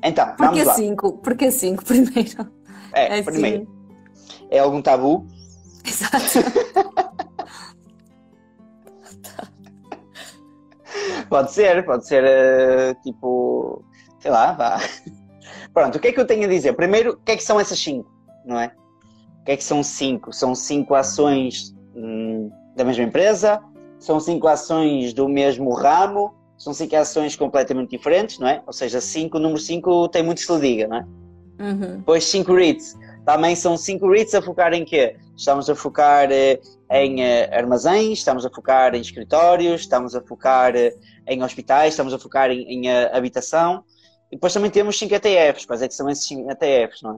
[0.10, 0.74] então, Porquê vamos lá.
[0.74, 1.12] 5?
[1.18, 2.52] Porquê 5 primeiro?
[2.94, 4.48] É, É primeiro, assim.
[4.50, 5.26] é algum tabu?
[5.86, 6.16] Exato.
[11.30, 13.84] Pode ser, pode ser eh, tipo,
[14.20, 14.80] sei lá, vá.
[15.74, 16.74] Pronto, o que é que eu tenho a dizer?
[16.74, 18.10] Primeiro, o que é que são essas cinco,
[18.46, 18.72] não é?
[19.42, 20.32] O que é que são cinco?
[20.32, 23.62] São cinco ações hum, da mesma empresa?
[24.00, 26.34] São cinco ações do mesmo ramo?
[26.58, 28.64] São cinco ações completamente diferentes, não é?
[28.66, 31.06] Ou seja, cinco, o número 5 tem muito que se lhe diga, não é?
[31.60, 31.98] Uhum.
[31.98, 32.98] Depois 5 REITs.
[33.26, 35.18] Também são 5 REITs a focar em quê?
[35.36, 36.60] Estamos a focar eh,
[36.92, 40.94] em eh, armazéns, estamos a focar em escritórios, estamos a focar eh,
[41.28, 43.84] em hospitais, estamos a focar em, em, habitação.
[44.32, 45.66] E depois também temos 5 ETFs.
[45.66, 47.18] Quais é que são esses 5 ETFs, não é?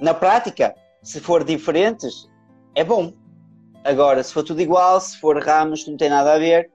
[0.00, 2.28] Na prática, se for diferentes,
[2.74, 3.12] é bom.
[3.84, 6.70] Agora, se for tudo igual, se for ramos que não tem nada a ver,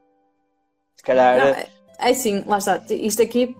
[0.95, 1.37] se calhar...
[1.37, 1.67] Não, é,
[2.01, 2.81] é assim, lá está.
[2.89, 3.55] Isto aqui,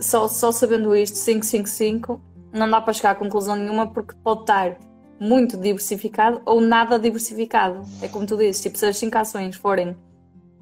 [0.00, 2.20] só, só sabendo isto, 555,
[2.52, 4.76] não dá para chegar a conclusão nenhuma porque pode estar
[5.18, 7.82] muito diversificado ou nada diversificado.
[8.02, 9.96] É como tu dizes, tipo, se as 5 ações forem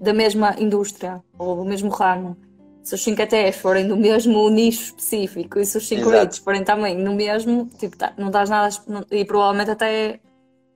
[0.01, 2.37] da mesma indústria ou do mesmo ramo,
[2.83, 6.17] se os 5 ETFs forem do mesmo nicho específico e se os 5 Exato.
[6.17, 10.21] REITs forem também no mesmo, tipo, tá, não dás nada não- e provavelmente até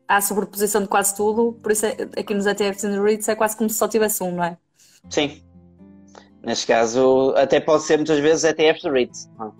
[0.08, 3.34] há sobreposição de quase tudo, por isso é, aqui nos ETFs e nos REITs é
[3.34, 4.56] quase como se só tivesse um, não é?
[5.10, 5.42] Sim.
[6.44, 9.28] Neste caso, até pode ser muitas vezes de REITs.
[9.38, 9.50] não é?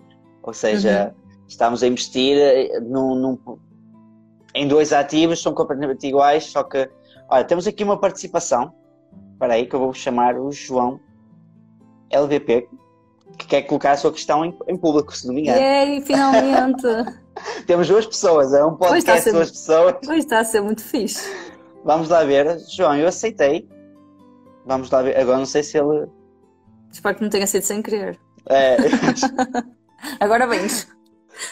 [0.43, 1.13] Ou seja,
[1.47, 3.57] estamos a investir eh, num, num-
[4.55, 6.89] em dois ativos, são completamente iguais, só que,
[7.29, 8.73] olha, temos aqui uma participação.
[9.33, 10.99] Espera aí, que eu vou chamar o João
[12.11, 12.67] LVP,
[13.37, 15.59] que quer colocar a sua questão em, em público, se não me engano.
[15.59, 16.83] Yay, finalmente!
[17.67, 19.95] Temos duas pessoas, é um Pois podcast ser- de duas pessoas.
[20.07, 21.29] Hoje está a ser muito fixe.
[21.85, 22.59] Vamos lá ver.
[22.69, 23.69] João, eu aceitei.
[24.65, 25.17] Vamos lá ver.
[25.17, 26.07] Agora não sei se ele.
[26.91, 28.19] Espero que não tenha sido sem querer.
[28.49, 28.77] é,
[30.19, 30.87] Agora vens.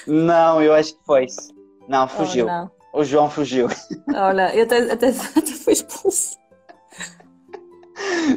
[0.08, 1.26] não, eu acho que foi.
[1.88, 2.46] Não, Oh, fugiu.
[2.46, 2.70] não.
[2.94, 3.68] o João fugiu.
[4.14, 6.38] Olha, eu até, até, até fui expulso.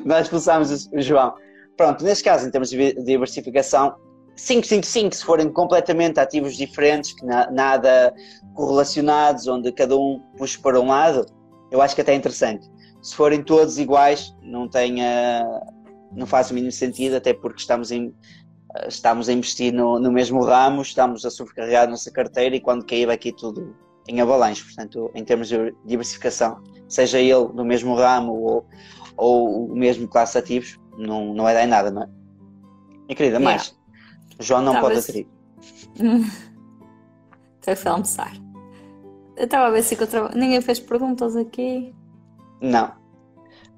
[0.05, 1.35] nós expulsámos o João.
[1.77, 3.95] Pronto, neste caso, em termos de diversificação,
[4.37, 8.15] 5-5-5, se forem completamente ativos diferentes, que na, nada
[8.55, 11.25] correlacionados, onde cada um puxa para um lado,
[11.71, 12.69] eu acho que até é interessante.
[13.03, 15.43] Se forem todos iguais, não tenha,
[16.13, 18.15] não faz o mínimo sentido, até porque estamos em,
[18.87, 22.85] estamos a investir no, no mesmo ramo, estamos a sobrecarregar a nossa carteira e quando
[22.85, 23.75] cair vai aqui tudo
[24.09, 24.65] em avalanche.
[24.65, 28.67] Portanto, em termos de diversificação, seja ele no mesmo ramo ou,
[29.17, 32.07] ou o mesmo classe de ativos, não, não vai dar em nada, não é?
[33.07, 33.45] Minha querida, yeah.
[33.45, 33.77] mais.
[34.39, 35.27] João não pode aderir.
[37.61, 38.33] Estou a almoçar.
[39.37, 40.31] Eu estava a ver se encontrava.
[40.35, 41.95] Ninguém fez perguntas aqui.
[42.61, 42.93] Não.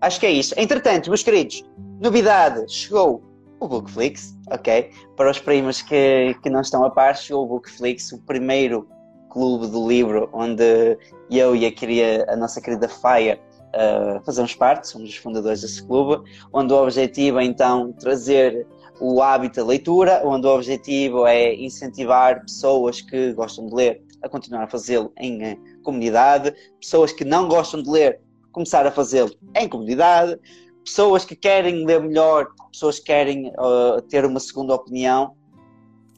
[0.01, 0.55] Acho que é isso.
[0.57, 1.65] Entretanto, meus queridos,
[2.03, 3.23] novidade, chegou
[3.61, 4.91] o Bookflix, ok?
[5.17, 8.89] Para os primos que, que não estão a par, chegou o Bookflix, o primeiro
[9.31, 10.99] clube do livro onde
[11.31, 15.81] eu e a, queria, a nossa querida Faia uh, fazemos parte, somos os fundadores desse
[15.87, 18.67] clube, onde o objetivo é então trazer
[19.01, 24.29] o hábito da leitura, onde o objetivo é incentivar pessoas que gostam de ler a
[24.29, 28.21] continuar a fazê-lo em eh, comunidade, pessoas que não gostam de ler
[28.53, 30.39] começar a fazê-lo em comunidade,
[30.85, 35.35] pessoas que querem ler melhor, pessoas que querem uh, ter uma segunda opinião.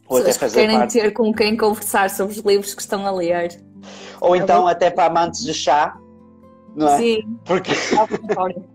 [0.06, 0.92] Ou pessoas até fazer que querem parte.
[0.92, 3.60] ter com quem conversar sobre os livros que estão a ler.
[4.20, 5.96] Ou é então até para amantes de chá,
[6.74, 6.98] não é?
[6.98, 7.38] Sim.
[7.44, 7.72] Porque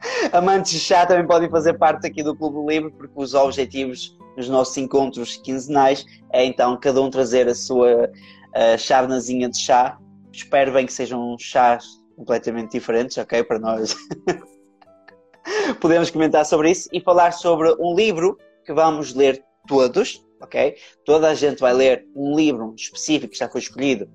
[0.32, 4.48] amantes de chá também podem fazer parte aqui do Clube Livre, porque os objetivos dos
[4.48, 9.98] nossos encontros quinzenais é então cada um trazer a sua uh, chávenazinha de chá.
[10.32, 11.84] Espero bem que sejam chás
[12.16, 13.42] completamente diferentes, ok?
[13.42, 13.96] Para nós
[15.80, 20.76] podemos comentar sobre isso e falar sobre um livro que vamos ler todos, ok?
[21.04, 24.08] Toda a gente vai ler um livro específico que já foi escolhido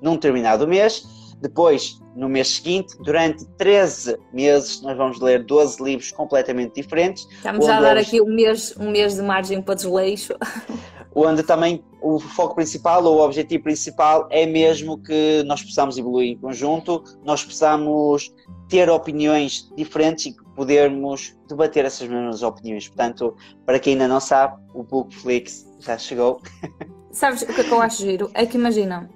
[0.00, 1.02] num determinado mês.
[1.40, 7.26] Depois, no mês seguinte, durante 13 meses, nós vamos ler 12 livros completamente diferentes.
[7.30, 10.34] Estamos a dar aqui um mês, um mês de margem para desleixo.
[11.14, 16.32] Onde também o foco principal ou o objetivo principal é mesmo que nós possamos evoluir
[16.32, 18.34] em conjunto, nós possamos
[18.68, 22.88] ter opiniões diferentes e podermos debater essas mesmas opiniões.
[22.88, 26.40] Portanto, para quem ainda não sabe, o Bookflix já chegou.
[27.12, 28.30] Sabes o que é que eu acho giro?
[28.34, 29.08] É que imagina,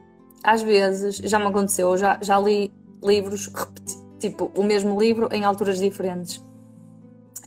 [0.45, 2.73] às vezes, já me aconteceu, já, já li
[3.03, 3.51] livros,
[4.21, 6.45] tipo, o mesmo livro em alturas diferentes.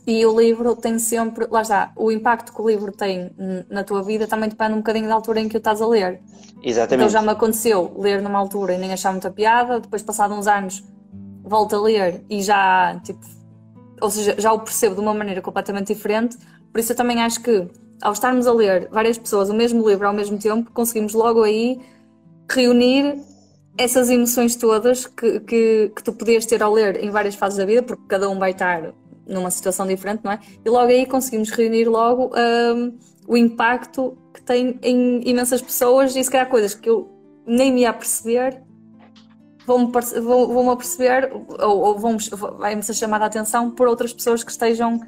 [0.06, 3.30] E o livro tem sempre, lá está, o impacto que o livro tem
[3.70, 6.20] na tua vida também depende um bocadinho da altura em que o estás a ler.
[6.62, 6.94] Exatamente.
[6.94, 10.48] Então já me aconteceu ler numa altura e nem achar muita piada, depois, passado uns
[10.48, 10.82] anos,
[11.44, 13.20] volto a ler e já, tipo,
[14.00, 16.36] ou seja, já o percebo de uma maneira completamente diferente.
[16.72, 17.68] Por isso eu também acho que,
[18.00, 21.80] ao estarmos a ler várias pessoas o mesmo livro ao mesmo tempo, conseguimos logo aí
[22.50, 23.20] reunir
[23.78, 27.64] essas emoções todas que, que, que tu podias ter ao ler em várias fases da
[27.64, 28.92] vida, porque cada um vai estar
[29.26, 30.40] numa situação diferente, não é?
[30.64, 36.22] E logo aí conseguimos reunir logo um, o impacto que tem em imensas pessoas e
[36.22, 37.10] se calhar coisas que eu
[37.46, 38.62] nem me ia perceber
[39.66, 42.16] vão-me vão, vão perceber ou, ou vão
[42.58, 45.00] vai-me ser chamada a atenção por outras pessoas que estejam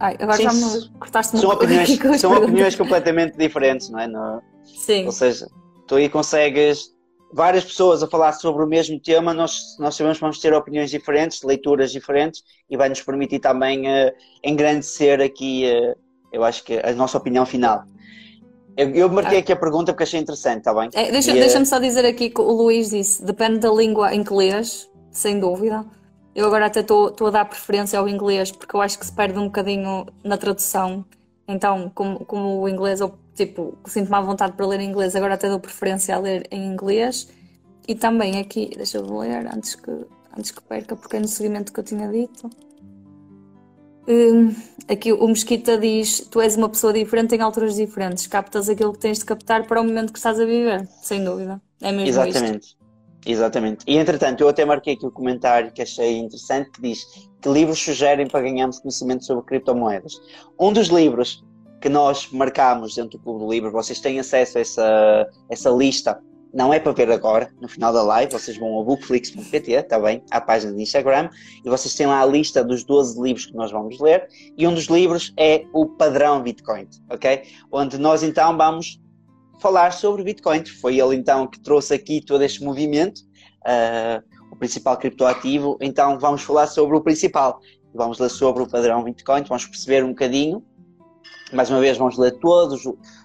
[0.00, 4.40] Ai, agora Sim, já me cortaste são opiniões, são opiniões completamente diferentes, não é?
[4.64, 5.06] Sim.
[5.06, 5.46] Ou seja,
[5.86, 6.92] tu aí consegues
[7.34, 10.88] várias pessoas a falar sobre o mesmo tema, nós, nós sabemos que vamos ter opiniões
[10.88, 14.12] diferentes, leituras diferentes e vai nos permitir também uh,
[14.42, 15.98] engrandecer aqui, uh,
[16.32, 17.82] eu acho que a nossa opinião final.
[18.76, 20.88] Eu, eu marquei aqui a pergunta porque achei interessante, está bem?
[20.94, 24.32] É, Deixa-me deixa só dizer aqui que o Luís disse: depende da língua em que
[24.32, 25.84] lês, sem dúvida.
[26.34, 29.38] Eu agora até estou a dar preferência ao inglês porque eu acho que se perde
[29.38, 31.04] um bocadinho na tradução.
[31.46, 35.34] Então, como, como o inglês, eu tipo, sinto-me à vontade para ler em inglês, agora
[35.34, 37.28] até dou preferência a ler em inglês.
[37.86, 39.90] E também aqui, deixa eu ler antes que,
[40.36, 42.48] antes que perca, porque é no seguimento que eu tinha dito.
[44.06, 44.54] Hum,
[44.88, 48.98] aqui o Mesquita diz: Tu és uma pessoa diferente em alturas diferentes, captas aquilo que
[48.98, 51.60] tens de captar para o momento que estás a viver, sem dúvida.
[51.80, 52.66] É mesmo Exatamente.
[52.66, 52.84] Isto.
[53.26, 53.84] Exatamente.
[53.86, 57.06] E entretanto, eu até marquei aqui o um comentário que achei interessante que diz
[57.40, 60.12] que livros sugerem para ganharmos conhecimento sobre criptomoedas.
[60.60, 61.42] Um dos livros
[61.84, 66.18] que nós marcámos dentro do Clube do Livro, vocês têm acesso a essa, essa lista
[66.50, 70.22] não é para ver agora, no final da live, vocês vão ao bookflix.pt, está bem?
[70.30, 71.28] À página do Instagram,
[71.62, 74.26] e vocês têm lá a lista dos 12 livros que nós vamos ler,
[74.56, 77.42] e um dos livros é o Padrão Bitcoin, ok?
[77.70, 78.98] Onde nós então vamos
[79.60, 80.64] falar sobre Bitcoin.
[80.80, 83.20] Foi ele então que trouxe aqui todo este movimento,
[83.66, 87.60] uh, o principal criptoativo, então vamos falar sobre o principal.
[87.94, 90.64] Vamos ler sobre o Padrão Bitcoin, vamos perceber um bocadinho
[91.54, 92.82] mais uma vez, vamos ler todos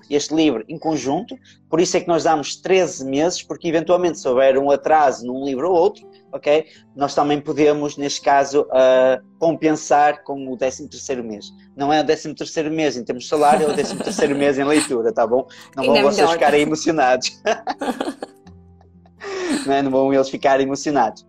[0.09, 1.37] este livro em conjunto,
[1.69, 5.45] por isso é que nós damos 13 meses, porque eventualmente se houver um atraso num
[5.45, 6.65] livro ou outro, ok?
[6.95, 11.53] Nós também podemos, neste caso, uh, compensar com o 13 terceiro mês.
[11.75, 14.57] Não é o 13 terceiro mês em termos de salário, é o 13 terceiro mês
[14.57, 15.47] em leitura, tá bom?
[15.75, 16.33] Não vão é vocês melhor.
[16.33, 17.41] ficarem emocionados.
[19.65, 19.81] não, é?
[19.81, 21.25] não vão eles ficarem emocionados.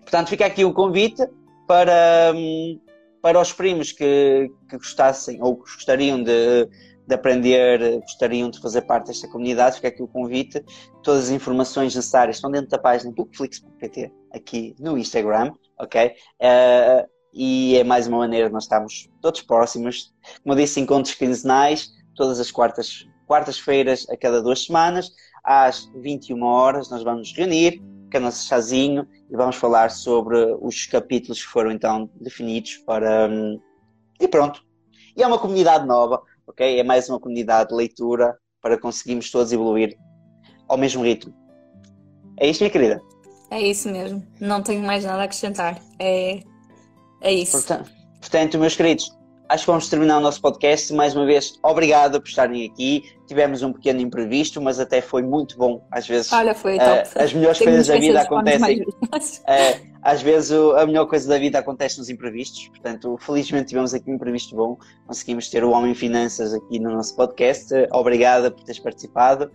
[0.00, 1.22] Portanto, fica aqui o convite
[1.66, 2.78] para, hum,
[3.22, 6.68] para os primos que, que gostassem ou que gostariam de,
[7.06, 10.62] de aprender, gostariam de fazer parte desta comunidade, fica aqui o convite.
[11.02, 16.12] Todas as informações necessárias estão dentro da página bookflix.pt, aqui no Instagram, ok?
[16.40, 20.12] Eh, e é mais uma maneira de nós estarmos todos próximos.
[20.42, 25.10] Como eu disse, encontros quinzenais, todas as quartas, quartas-feiras a cada duas semanas,
[25.44, 27.82] às 21 horas, nós vamos nos reunir,
[28.12, 33.28] com o nosso chazinho, e vamos falar sobre os capítulos que foram então definidos para.
[33.28, 33.58] hum,
[34.20, 34.62] E pronto.
[35.16, 36.78] E é uma comunidade nova, ok?
[36.78, 39.96] É mais uma comunidade de leitura para conseguirmos todos evoluir
[40.68, 41.34] ao mesmo ritmo.
[42.38, 43.00] É isto, minha querida.
[43.50, 44.26] É isso mesmo.
[44.40, 45.78] Não tenho mais nada a acrescentar.
[45.98, 46.40] É,
[47.20, 47.52] é isso.
[47.58, 47.90] Portanto,
[48.20, 49.10] portanto, meus queridos,
[49.48, 50.92] acho que vamos terminar o nosso podcast.
[50.92, 53.04] Mais uma vez, obrigado por estarem aqui.
[53.26, 55.86] Tivemos um pequeno imprevisto, mas até foi muito bom.
[55.90, 57.08] Às vezes, Olha, foi top.
[57.16, 58.84] as melhores coisas da vida acontecem.
[59.46, 63.92] Eh, às vezes o- a melhor coisa da vida acontece nos imprevistos, portanto, felizmente tivemos
[63.94, 64.76] aqui um imprevisto bom,
[65.06, 67.72] conseguimos ter o Homem Finanças aqui no nosso podcast.
[67.92, 69.50] Obrigada por teres participado.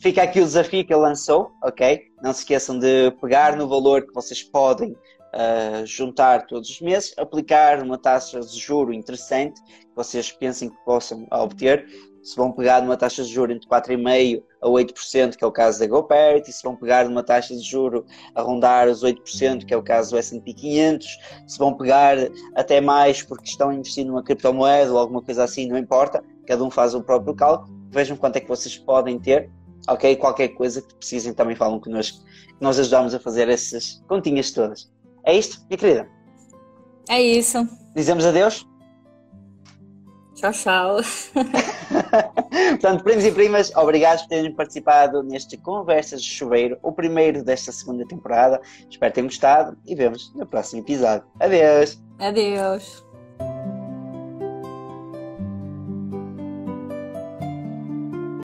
[0.00, 2.02] Fica aqui o desafio que ele lançou, ok?
[2.22, 4.94] Não se esqueçam de pegar no valor que vocês podem
[5.32, 10.76] eh, juntar todos os meses, aplicar uma taxa de juro interessante que vocês pensem que
[10.84, 11.86] possam obter.
[12.22, 15.78] Se vão pegar numa taxa de juro entre 4,5% a 8%, que é o caso
[15.78, 18.04] da GoParity, se vão pegar numa taxa de juro
[18.34, 21.06] a rondar os 8%, que é o caso do S&P 500,
[21.46, 22.16] se vão pegar
[22.54, 26.64] até mais porque estão a investir numa criptomoeda ou alguma coisa assim, não importa, cada
[26.64, 29.50] um faz o próprio cálculo, vejam quanto é que vocês podem ter,
[29.88, 30.16] ok?
[30.16, 32.24] Qualquer coisa que precisem também falam connosco,
[32.60, 34.90] nós ajudamos a fazer essas continhas todas.
[35.24, 36.08] É isto, minha querida?
[37.08, 37.66] É isso.
[37.94, 38.66] Dizemos adeus?
[40.34, 40.96] Tchau, tchau.
[42.70, 47.72] Portanto, primos e primas, obrigados por terem participado neste Conversas de Chuveiro, o primeiro desta
[47.72, 48.60] segunda temporada.
[48.88, 51.26] Espero que tenham gostado e vemos no próximo episódio.
[51.40, 52.00] Adeus!
[52.20, 53.04] Adeus.